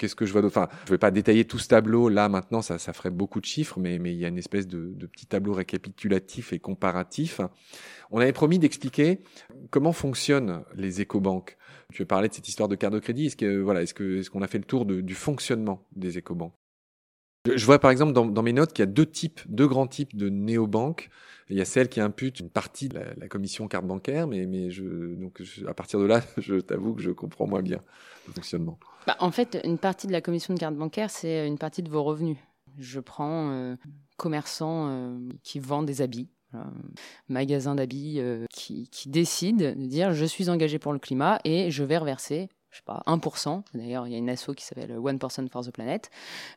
Qu'est-ce 0.00 0.14
que 0.14 0.24
je 0.24 0.32
vois 0.32 0.40
d'autre? 0.40 0.56
Enfin, 0.56 0.70
je 0.86 0.92
vais 0.92 0.98
pas 0.98 1.10
détailler 1.10 1.44
tout 1.44 1.58
ce 1.58 1.68
tableau 1.68 2.08
là 2.08 2.30
maintenant, 2.30 2.62
ça, 2.62 2.78
ça 2.78 2.94
ferait 2.94 3.10
beaucoup 3.10 3.38
de 3.38 3.44
chiffres, 3.44 3.78
mais, 3.78 3.96
il 3.96 4.16
y 4.16 4.24
a 4.24 4.28
une 4.28 4.38
espèce 4.38 4.66
de, 4.66 4.94
petit 5.06 5.26
tableau 5.26 5.52
récapitulatif 5.52 6.54
et 6.54 6.58
comparatif. 6.58 7.42
On 8.10 8.18
avait 8.18 8.32
promis 8.32 8.58
d'expliquer 8.58 9.20
comment 9.68 9.92
fonctionnent 9.92 10.62
les 10.74 11.02
écobanques. 11.02 11.58
Tu 11.92 12.00
as 12.00 12.06
parlé 12.06 12.28
de 12.28 12.32
cette 12.32 12.48
histoire 12.48 12.70
de 12.70 12.76
carte 12.76 12.94
de 12.94 12.98
crédit. 12.98 13.26
Est-ce 13.26 13.36
que 13.36 13.60
voilà, 13.60 13.82
est-ce 13.82 13.92
que 13.92 14.20
est-ce 14.20 14.30
qu'on 14.30 14.40
a 14.40 14.46
fait 14.46 14.56
le 14.56 14.64
tour 14.64 14.86
du 14.86 15.14
fonctionnement 15.14 15.86
des 15.94 16.16
écobanques? 16.16 16.54
Je 17.46 17.64
vois 17.64 17.78
par 17.78 17.90
exemple 17.90 18.12
dans, 18.12 18.42
mes 18.42 18.52
notes 18.52 18.72
qu'il 18.72 18.82
y 18.82 18.88
a 18.88 18.90
deux 18.90 19.06
types, 19.06 19.40
deux 19.48 19.66
grands 19.66 19.86
types 19.86 20.16
de 20.16 20.28
néobanques. 20.28 21.10
Il 21.48 21.56
y 21.56 21.60
a 21.60 21.64
celle 21.64 21.88
qui 21.88 22.00
impute 22.00 22.38
une 22.38 22.50
partie 22.50 22.88
de 22.88 23.00
la, 23.16 23.28
commission 23.28 23.66
carte 23.66 23.84
bancaire, 23.84 24.28
mais, 24.28 24.46
donc 24.46 25.42
à 25.66 25.74
partir 25.74 25.98
de 25.98 26.04
là, 26.04 26.20
je 26.38 26.56
t'avoue 26.56 26.94
que 26.94 27.02
je 27.02 27.10
comprends 27.10 27.46
moins 27.46 27.62
bien 27.62 27.80
le 28.28 28.32
fonctionnement. 28.34 28.78
Bah, 29.06 29.16
en 29.18 29.32
fait, 29.32 29.58
une 29.64 29.78
partie 29.78 30.06
de 30.06 30.12
la 30.12 30.20
commission 30.20 30.54
de 30.54 30.60
carte 30.60 30.76
bancaire, 30.76 31.10
c'est 31.10 31.48
une 31.48 31.58
partie 31.58 31.82
de 31.82 31.90
vos 31.90 32.04
revenus. 32.04 32.36
Je 32.78 33.00
prends 33.00 33.50
euh, 33.50 33.74
commerçants 34.16 34.88
euh, 34.90 35.18
qui 35.42 35.58
vendent 35.58 35.86
des 35.86 36.02
habits, 36.02 36.28
magasin 37.28 37.74
d'habits 37.74 38.20
euh, 38.20 38.46
qui 38.50 38.88
décide 39.06 39.58
de 39.58 39.86
dire 39.86 40.12
je 40.12 40.24
suis 40.24 40.50
engagé 40.50 40.78
pour 40.78 40.92
le 40.92 41.00
climat 41.00 41.40
et 41.44 41.70
je 41.70 41.82
vais 41.82 41.98
reverser 41.98 42.48
je 42.70 42.78
sais 42.78 42.82
pas, 42.84 43.02
1%, 43.06 43.62
d'ailleurs 43.74 44.06
il 44.06 44.12
y 44.12 44.14
a 44.14 44.18
une 44.18 44.30
asso 44.30 44.52
qui 44.56 44.64
s'appelle 44.64 44.92
One 44.98 45.18
Person 45.18 45.46
for 45.50 45.64
the 45.64 45.70
Planet, 45.70 46.10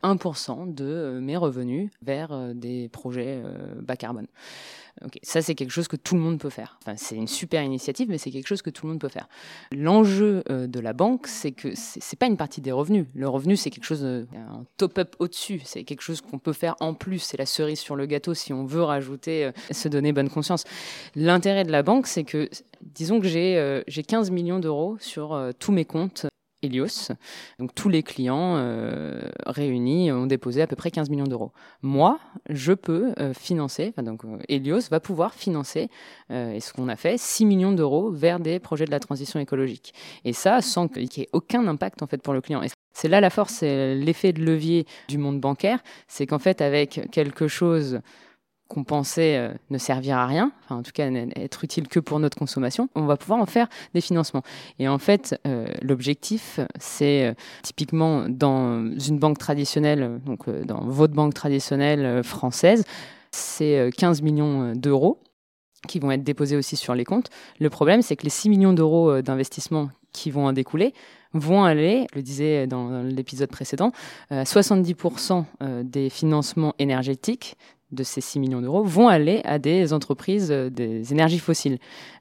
1% 0.04 0.74
de 0.74 1.20
mes 1.22 1.38
revenus 1.38 1.90
vers 2.02 2.54
des 2.54 2.90
projets 2.90 3.42
bas 3.82 3.96
carbone. 3.96 4.28
Ok, 5.04 5.18
ça 5.24 5.42
c'est 5.42 5.56
quelque 5.56 5.72
chose 5.72 5.88
que 5.88 5.96
tout 5.96 6.14
le 6.14 6.22
monde 6.22 6.40
peut 6.40 6.52
faire. 6.52 6.78
Enfin, 6.82 6.96
c'est 6.98 7.16
une 7.16 7.28
super 7.28 7.64
initiative, 7.64 8.10
mais 8.10 8.20
c'est 8.20 8.30
quelque 8.30 8.48
chose 8.48 8.62
que 8.62 8.70
tout 8.70 8.86
le 8.86 8.92
monde 8.92 9.02
peut 9.02 9.10
faire. 9.10 9.28
L'enjeu 9.72 10.44
euh, 10.50 10.68
de 10.68 10.80
la 10.80 10.94
banque, 10.94 11.26
c'est 11.26 11.52
que 11.52 11.70
c'est 11.76 12.18
pas 12.18 12.28
une 12.28 12.38
partie 12.38 12.62
des 12.62 12.72
revenus. 12.72 13.08
Le 13.16 13.28
revenu, 13.28 13.58
c'est 13.58 13.72
quelque 13.72 13.86
chose, 13.86 14.04
un 14.06 14.66
top-up 14.78 15.16
au-dessus. 15.18 15.62
C'est 15.66 15.84
quelque 15.84 16.02
chose 16.02 16.22
qu'on 16.22 16.38
peut 16.38 16.54
faire 16.54 16.76
en 16.80 16.94
plus. 16.94 17.20
C'est 17.20 17.38
la 17.38 17.48
cerise 17.48 17.80
sur 17.80 17.96
le 17.96 18.06
gâteau 18.06 18.36
si 18.36 18.54
on 18.54 18.66
veut 18.66 18.84
rajouter, 18.84 19.46
euh, 19.46 19.52
se 19.72 19.88
donner 19.88 20.14
bonne 20.14 20.30
conscience. 20.30 20.64
L'intérêt 21.16 21.64
de 21.64 21.72
la 21.72 21.82
banque, 21.82 22.06
c'est 22.06 22.24
que, 22.24 22.50
disons 22.84 23.20
que 23.20 23.28
j'ai 23.28 23.58
euh, 23.58 23.82
15 23.88 24.32
millions 24.32 24.60
d'euros 24.60 24.98
sur 25.00 25.34
euh, 25.34 25.52
tous 25.58 25.72
mes 25.72 25.86
comptes 25.86 26.28
Helios. 26.64 27.12
Donc 27.60 27.76
tous 27.76 27.90
les 27.90 28.04
clients 28.04 28.56
euh, 28.58 29.22
réunis 29.46 30.12
ont 30.12 30.26
déposé 30.26 30.62
à 30.62 30.68
peu 30.68 30.76
près 30.76 30.92
15 30.92 31.10
millions 31.10 31.26
d'euros. 31.26 31.52
Moi, 31.82 32.20
je 32.50 32.74
peux 32.74 33.14
euh, 33.20 33.34
financer, 33.34 33.94
donc 33.98 34.26
euh, 34.26 34.38
Helios 34.50 34.90
va 34.90 35.00
pouvoir 35.00 35.34
financer, 35.34 35.90
et 36.30 36.60
ce 36.60 36.74
qu'on 36.74 36.88
a 36.88 36.96
fait, 36.96 37.20
6 37.20 37.46
millions 37.46 37.72
d'euros 37.72 38.12
vers 38.12 38.40
des 38.40 38.60
projets 38.60 38.86
de 38.86 38.92
la 38.92 39.00
transition 39.00 39.40
écologique. 39.40 39.94
Et 40.26 40.34
ça 40.34 40.62
sans 40.62 40.88
qu'il 40.88 41.04
n'y 41.04 41.24
ait 41.24 41.30
aucun 41.34 41.68
impact 41.68 42.02
en 42.02 42.08
fait 42.08 42.22
pour 42.22 42.34
le 42.34 42.42
client. 42.42 42.62
C'est 42.94 43.08
là 43.08 43.22
la 43.22 43.30
force, 43.30 43.54
c'est 43.56 43.96
l'effet 43.96 44.34
de 44.34 44.44
levier 44.44 44.86
du 45.10 45.18
monde 45.18 45.40
bancaire, 45.40 45.80
c'est 46.08 46.26
qu'en 46.26 46.40
fait 46.40 46.62
avec 46.62 47.10
quelque 47.12 47.48
chose 47.48 48.00
qu'on 48.74 48.84
pensait 48.84 49.38
euh, 49.38 49.54
ne 49.70 49.78
servir 49.78 50.18
à 50.18 50.26
rien, 50.26 50.52
enfin, 50.64 50.78
en 50.78 50.84
tout 50.84 50.92
cas 50.92 51.10
être 51.36 51.64
utile 51.64 51.88
que 51.88 52.00
pour 52.00 52.20
notre 52.20 52.38
consommation, 52.38 52.90
on 52.96 53.06
va 53.06 53.18
pouvoir 53.18 53.40
en 53.40 53.46
faire 53.46 53.68
des 53.94 54.02
financements. 54.02 54.42
Et 54.80 54.88
en 54.88 54.98
fait, 54.98 55.40
euh, 55.46 55.68
l'objectif, 55.82 56.60
c'est 56.80 57.26
euh, 57.26 57.34
typiquement 57.62 58.28
dans 58.28 58.92
une 58.98 59.20
banque 59.20 59.38
traditionnelle, 59.38 60.20
donc 60.26 60.50
dans 60.50 60.82
votre 60.86 61.14
banque 61.14 61.34
traditionnelle 61.34 62.24
française, 62.24 62.84
c'est 63.32 63.90
15 63.98 64.22
millions 64.22 64.74
d'euros 64.74 65.20
qui 65.88 66.00
vont 66.00 66.12
être 66.12 66.24
déposés 66.24 66.56
aussi 66.56 66.76
sur 66.76 66.96
les 66.96 67.04
comptes. 67.04 67.30
Le 67.60 67.70
problème, 67.70 68.02
c'est 68.02 68.16
que 68.16 68.24
les 68.24 68.30
6 68.30 68.50
millions 68.50 68.74
d'euros 68.74 69.22
d'investissement 69.22 69.90
qui 70.14 70.32
vont 70.32 70.46
en 70.46 70.54
découler 70.54 70.94
vont 71.34 71.64
aller, 71.64 72.08
je 72.12 72.18
le 72.18 72.22
disais 72.22 72.68
dans 72.68 73.02
l'épisode 73.02 73.50
précédent, 73.50 73.92
à 74.30 74.44
70% 74.44 75.46
des 75.84 76.10
financements 76.10 76.76
énergétiques 76.78 77.58
de 77.94 78.04
ces 78.04 78.22
6 78.22 78.40
millions 78.40 78.62
d'euros 78.62 78.84
vont 78.84 79.08
aller 79.08 79.42
à 79.44 79.60
des 79.60 79.94
entreprises 79.94 80.52
euh, 80.52 80.70
des 80.70 81.12
énergies 81.12 81.40
fossiles. 81.40 81.78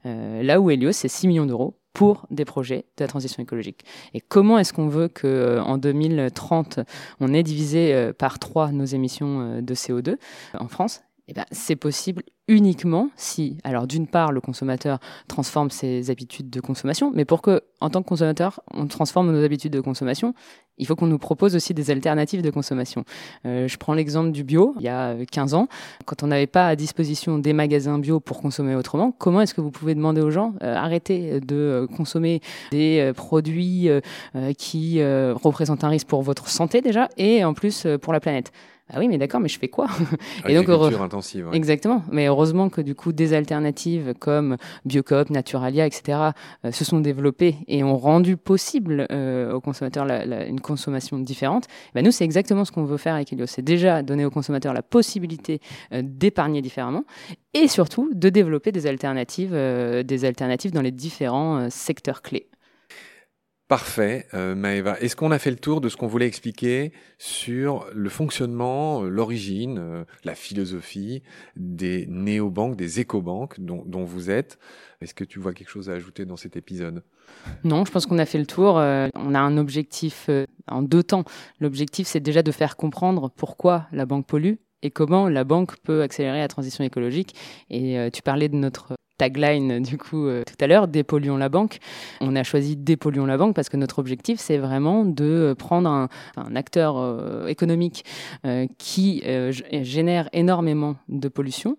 Euh, 0.07 0.43
là 0.43 0.61
où 0.61 0.71
Helios, 0.71 0.93
c'est 0.93 1.09
6 1.09 1.29
millions 1.29 1.47
d'euros 1.47 1.79
pour 1.93 2.27
des 2.31 2.45
projets 2.45 2.87
de 2.97 3.05
la 3.05 3.09
transition 3.09 3.43
écologique. 3.43 3.85
Et 4.15 4.21
comment 4.21 4.59
est-ce 4.59 4.73
qu'on 4.73 4.89
veut 4.89 5.09
que 5.09 5.27
euh, 5.27 5.63
en 5.63 5.79
2030 5.79 6.81
on 7.21 7.35
ait 7.35 7.43
divisé 7.43 8.13
par 8.19 8.39
trois 8.39 8.73
nos 8.73 8.85
émissions 8.85 9.61
de 9.61 9.75
CO2 9.75 10.17
en 10.59 10.69
France 10.69 11.03
eh 11.29 11.35
ben, 11.35 11.45
c'est 11.53 11.77
possible 11.77 12.25
uniquement 12.49 13.09
si, 13.17 13.57
alors 13.63 13.87
d'une 13.87 14.09
part, 14.09 14.33
le 14.33 14.41
consommateur 14.41 14.99
transforme 15.29 15.71
ses 15.71 16.11
habitudes 16.11 16.51
de 16.51 16.61
consommation, 16.61 17.13
mais 17.15 17.25
pour 17.25 17.43
que, 17.43 17.63
en 17.81 17.91
tant 17.91 18.03
que 18.03 18.09
consommateur, 18.09 18.61
on 18.75 18.87
transforme 18.89 19.31
nos 19.31 19.45
habitudes 19.45 19.73
de 19.73 19.81
consommation, 19.81 20.35
il 20.79 20.87
faut 20.87 20.97
qu'on 20.97 21.07
nous 21.07 21.19
propose 21.19 21.55
aussi 21.55 21.75
des 21.75 21.93
alternatives 21.93 22.43
de 22.43 22.51
consommation. 22.51 23.05
Euh, 23.47 23.69
je 23.69 23.77
prends 23.77 23.95
l'exemple 23.95 24.33
du 24.33 24.43
bio. 24.43 24.75
Il 24.81 24.85
y 24.85 24.89
a 24.89 25.15
15 25.31 25.55
ans, 25.55 25.69
quand 26.07 26.25
on 26.25 26.27
n'avait 26.27 26.49
pas 26.49 26.67
à 26.67 26.75
disposition 26.77 27.39
des 27.39 27.53
magasins 27.53 28.01
bio 28.01 28.19
pour 28.19 28.41
consommer 28.41 28.75
autrement, 28.75 29.13
comment 29.13 29.41
est-ce 29.43 29.55
que 29.55 29.61
vous 29.61 29.71
pouvez 29.71 29.95
demander 29.95 30.23
aux 30.23 30.31
gens 30.31 30.55
euh, 30.63 30.75
arrêtez 30.75 31.41
de 31.41 31.87
consommer 31.97 32.41
des 32.73 33.13
produits 33.15 33.89
qui 34.59 35.03
représentent 35.03 35.85
un 35.85 35.89
risque 35.89 36.09
pour 36.09 36.23
votre 36.23 36.49
santé 36.49 36.81
déjà 36.81 37.09
et 37.17 37.45
en 37.45 37.55
plus 37.55 37.87
pour 38.01 38.13
la 38.13 38.19
planète? 38.19 38.53
Ah 38.91 38.99
oui, 38.99 39.09
mais 39.09 39.17
d'accord, 39.17 39.41
mais 39.41 39.49
je 39.49 39.59
fais 39.59 39.69
quoi 39.69 39.87
Et 40.49 40.55
donc 40.55 40.69
intensive. 40.69 41.49
Exactement. 41.53 42.03
Mais 42.11 42.27
heureusement 42.27 42.69
que 42.69 42.81
du 42.81 42.95
coup, 42.95 43.13
des 43.13 43.33
alternatives 43.33 44.13
comme 44.19 44.57
Biocop, 44.85 45.31
Naturalia, 45.31 45.87
etc., 45.87 46.19
euh, 46.65 46.73
se 46.73 46.85
sont 46.85 47.01
développées 47.01 47.57
et 47.69 47.85
ont 47.85 47.97
rendu 47.97 48.37
possible 48.37 49.07
euh, 49.11 49.53
aux 49.53 49.61
consommateurs 49.61 50.07
une 50.47 50.61
consommation 50.61 51.19
différente. 51.19 51.69
Ben, 51.95 52.05
nous, 52.05 52.11
c'est 52.11 52.25
exactement 52.25 52.65
ce 52.65 52.73
qu'on 52.73 52.85
veut 52.85 52.99
faire 52.99 53.15
avec 53.15 53.33
Helios. 53.33 53.47
C'est 53.47 53.63
déjà 53.63 54.03
donner 54.03 54.25
aux 54.25 54.31
consommateurs 54.31 54.75
la 54.75 54.83
possibilité 54.83 55.61
euh, 55.93 56.03
d'épargner 56.05 56.61
différemment 56.61 57.05
et 57.55 57.69
surtout 57.69 58.11
de 58.13 58.29
développer 58.29 58.73
des 58.73 58.87
alternatives, 58.87 59.53
des 59.53 60.25
alternatives 60.25 60.73
dans 60.73 60.81
les 60.81 60.91
différents 60.91 61.69
secteurs 61.71 62.23
clés. 62.23 62.49
Parfait, 63.69 64.27
euh, 64.35 64.55
Maëva. 64.55 65.01
Est-ce 65.01 65.17
qu'on 65.17 65.31
a 65.31 65.39
fait 65.39 65.51
le 65.51 65.57
tour 65.57 65.81
de 65.81 65.89
ce 65.89 65.97
qu'on 65.97 66.07
voulait 66.07 66.27
expliquer 66.27 66.93
sur 67.17 67.87
le 67.95 68.11
fonctionnement, 68.11 69.03
euh, 69.03 69.09
l'origine, 69.09 69.79
euh, 69.79 70.05
la 70.25 70.35
philosophie 70.35 71.23
des 71.57 72.07
néobanques, 72.07 72.77
des 72.77 73.01
écobanques 73.01 73.59
dont, 73.61 73.83
dont 73.87 74.05
vous 74.05 74.31
êtes? 74.31 74.59
Est-ce 75.01 75.15
que 75.15 75.25
tu 75.25 75.39
vois 75.39 75.55
quelque 75.55 75.71
chose 75.71 75.89
à 75.89 75.95
ajouter 75.95 76.27
dans 76.27 76.37
cet 76.37 76.57
épisode? 76.57 77.03
Non, 77.65 77.87
je 77.87 77.93
pense 77.93 78.05
qu'on 78.05 78.19
a 78.19 78.27
fait 78.27 78.39
le 78.39 78.47
tour. 78.47 78.75
on 78.75 79.35
a 79.35 79.41
un 79.41 79.57
objectif 79.57 80.29
en 80.69 80.83
deux 80.83 81.03
temps. 81.03 81.25
L'objectif, 81.59 82.07
c'est 82.07 82.21
déjà 82.21 82.43
de 82.43 82.53
faire 82.53 82.77
comprendre 82.77 83.31
pourquoi 83.35 83.87
la 83.91 84.05
banque 84.05 84.27
pollue 84.27 84.57
et 84.83 84.91
comment 84.91 85.29
la 85.29 85.45
banque 85.45 85.79
peut 85.79 86.03
accélérer 86.03 86.41
la 86.41 86.49
transition 86.49 86.85
écologique. 86.85 87.35
Et 87.71 87.97
tu 88.13 88.23
parlais 88.23 88.49
de 88.49 88.57
notre 88.57 88.95
tagline 89.23 89.81
du 89.81 89.99
coup 89.99 90.27
euh, 90.27 90.43
tout 90.45 90.57
à 90.61 90.67
l'heure, 90.67 90.89
dépolluons 90.89 91.37
la 91.37 91.49
banque. 91.49 91.79
On 92.21 92.35
a 92.35 92.43
choisi 92.43 92.77
dépolluons 92.77 93.25
la 93.25 93.37
banque 93.37 93.55
parce 93.55 93.69
que 93.69 93.77
notre 93.77 94.01
objectif 94.01 94.41
c'est 94.41 94.59
vraiment 94.59 95.05
de 95.05 95.55
prendre 95.57 95.89
un, 95.89 96.09
acteur 96.57 96.97
euh, 96.97 97.47
économique 97.47 98.05
euh, 98.45 98.67
qui 98.79 99.23
génère 99.71 100.29
énormément 100.33 100.97
de 101.09 101.29
pollution, 101.29 101.77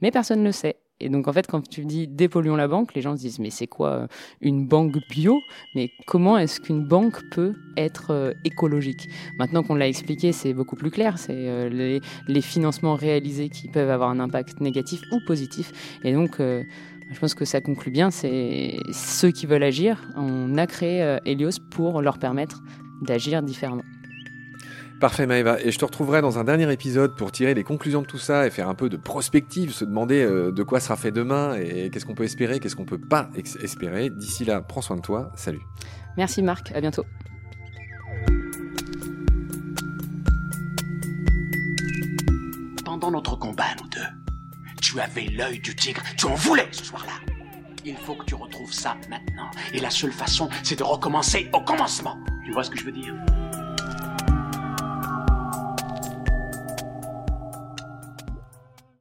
mais 0.00 0.10
personne 0.10 0.40
ne 0.40 0.46
le 0.46 0.52
sait. 0.52 0.76
Et 1.00 1.08
donc 1.08 1.28
en 1.28 1.32
fait, 1.32 1.46
quand 1.46 1.66
tu 1.68 1.84
dis 1.84 2.06
dépolluons 2.08 2.56
la 2.56 2.68
banque, 2.68 2.94
les 2.94 3.02
gens 3.02 3.16
se 3.16 3.20
disent 3.20 3.38
mais 3.38 3.50
c'est 3.50 3.66
quoi 3.66 4.08
une 4.40 4.66
banque 4.66 4.96
bio? 5.10 5.40
Mais 5.74 5.90
comment 6.06 6.38
est-ce 6.38 6.60
qu'une 6.60 6.84
banque 6.84 7.20
peut 7.30 7.54
être 7.76 8.34
écologique? 8.44 9.08
Maintenant 9.38 9.62
qu'on 9.62 9.74
l'a 9.74 9.88
expliqué, 9.88 10.32
c'est 10.32 10.54
beaucoup 10.54 10.76
plus 10.76 10.90
clair. 10.90 11.18
C'est 11.18 11.68
les, 11.68 12.00
les, 12.28 12.40
financements 12.40 12.94
réalisés 12.94 13.48
qui 13.48 13.68
peuvent 13.68 13.90
avoir 13.90 14.10
un 14.10 14.20
impact 14.20 14.60
négatif 14.60 15.02
ou 15.12 15.20
positif. 15.26 15.98
Et 16.04 16.12
donc 16.12 16.38
je 16.38 17.20
pense 17.20 17.34
que 17.34 17.44
ça 17.44 17.60
conclut 17.60 17.90
bien, 17.92 18.10
c'est 18.10 18.78
ceux 18.92 19.30
qui 19.30 19.46
veulent 19.46 19.62
agir. 19.62 20.02
On 20.16 20.56
a 20.56 20.66
créé 20.66 21.18
Helios 21.24 21.60
pour 21.70 22.00
leur 22.00 22.18
permettre 22.18 22.62
d'agir 23.02 23.42
différemment. 23.42 23.84
Parfait 24.98 25.26
Maëva, 25.26 25.60
et 25.60 25.70
je 25.70 25.78
te 25.78 25.84
retrouverai 25.84 26.22
dans 26.22 26.38
un 26.38 26.44
dernier 26.44 26.72
épisode 26.72 27.16
pour 27.16 27.30
tirer 27.30 27.52
les 27.52 27.64
conclusions 27.64 28.00
de 28.00 28.06
tout 28.06 28.18
ça 28.18 28.46
et 28.46 28.50
faire 28.50 28.66
un 28.66 28.74
peu 28.74 28.88
de 28.88 28.96
prospective, 28.96 29.72
se 29.72 29.84
demander 29.84 30.22
euh, 30.22 30.50
de 30.52 30.62
quoi 30.62 30.80
sera 30.80 30.96
fait 30.96 31.10
demain 31.10 31.54
et 31.54 31.90
qu'est-ce 31.90 32.06
qu'on 32.06 32.14
peut 32.14 32.24
espérer, 32.24 32.60
qu'est-ce 32.60 32.76
qu'on 32.76 32.86
peut 32.86 32.98
pas 32.98 33.28
espérer. 33.60 34.08
D'ici 34.08 34.46
là, 34.46 34.62
prends 34.62 34.80
soin 34.80 34.96
de 34.96 35.02
toi, 35.02 35.32
salut. 35.34 35.60
Merci 36.16 36.42
Marc, 36.42 36.72
à 36.74 36.80
bientôt. 36.80 37.04
Pendant 42.82 43.10
notre 43.10 43.36
combat, 43.36 43.74
nous 43.82 43.88
deux, 43.90 44.00
tu 44.80 44.98
avais 44.98 45.26
l'œil 45.26 45.58
du 45.58 45.76
tigre, 45.76 46.00
tu 46.16 46.24
en 46.24 46.34
voulais 46.34 46.68
ce 46.70 46.84
soir-là. 46.84 47.12
Il 47.84 47.96
faut 47.96 48.14
que 48.14 48.24
tu 48.24 48.34
retrouves 48.34 48.72
ça 48.72 48.96
maintenant. 49.10 49.50
Et 49.74 49.78
la 49.78 49.90
seule 49.90 50.12
façon, 50.12 50.48
c'est 50.62 50.78
de 50.78 50.84
recommencer 50.84 51.50
au 51.52 51.60
commencement. 51.60 52.18
Tu 52.46 52.52
vois 52.52 52.64
ce 52.64 52.70
que 52.70 52.78
je 52.78 52.84
veux 52.84 52.92
dire? 52.92 53.14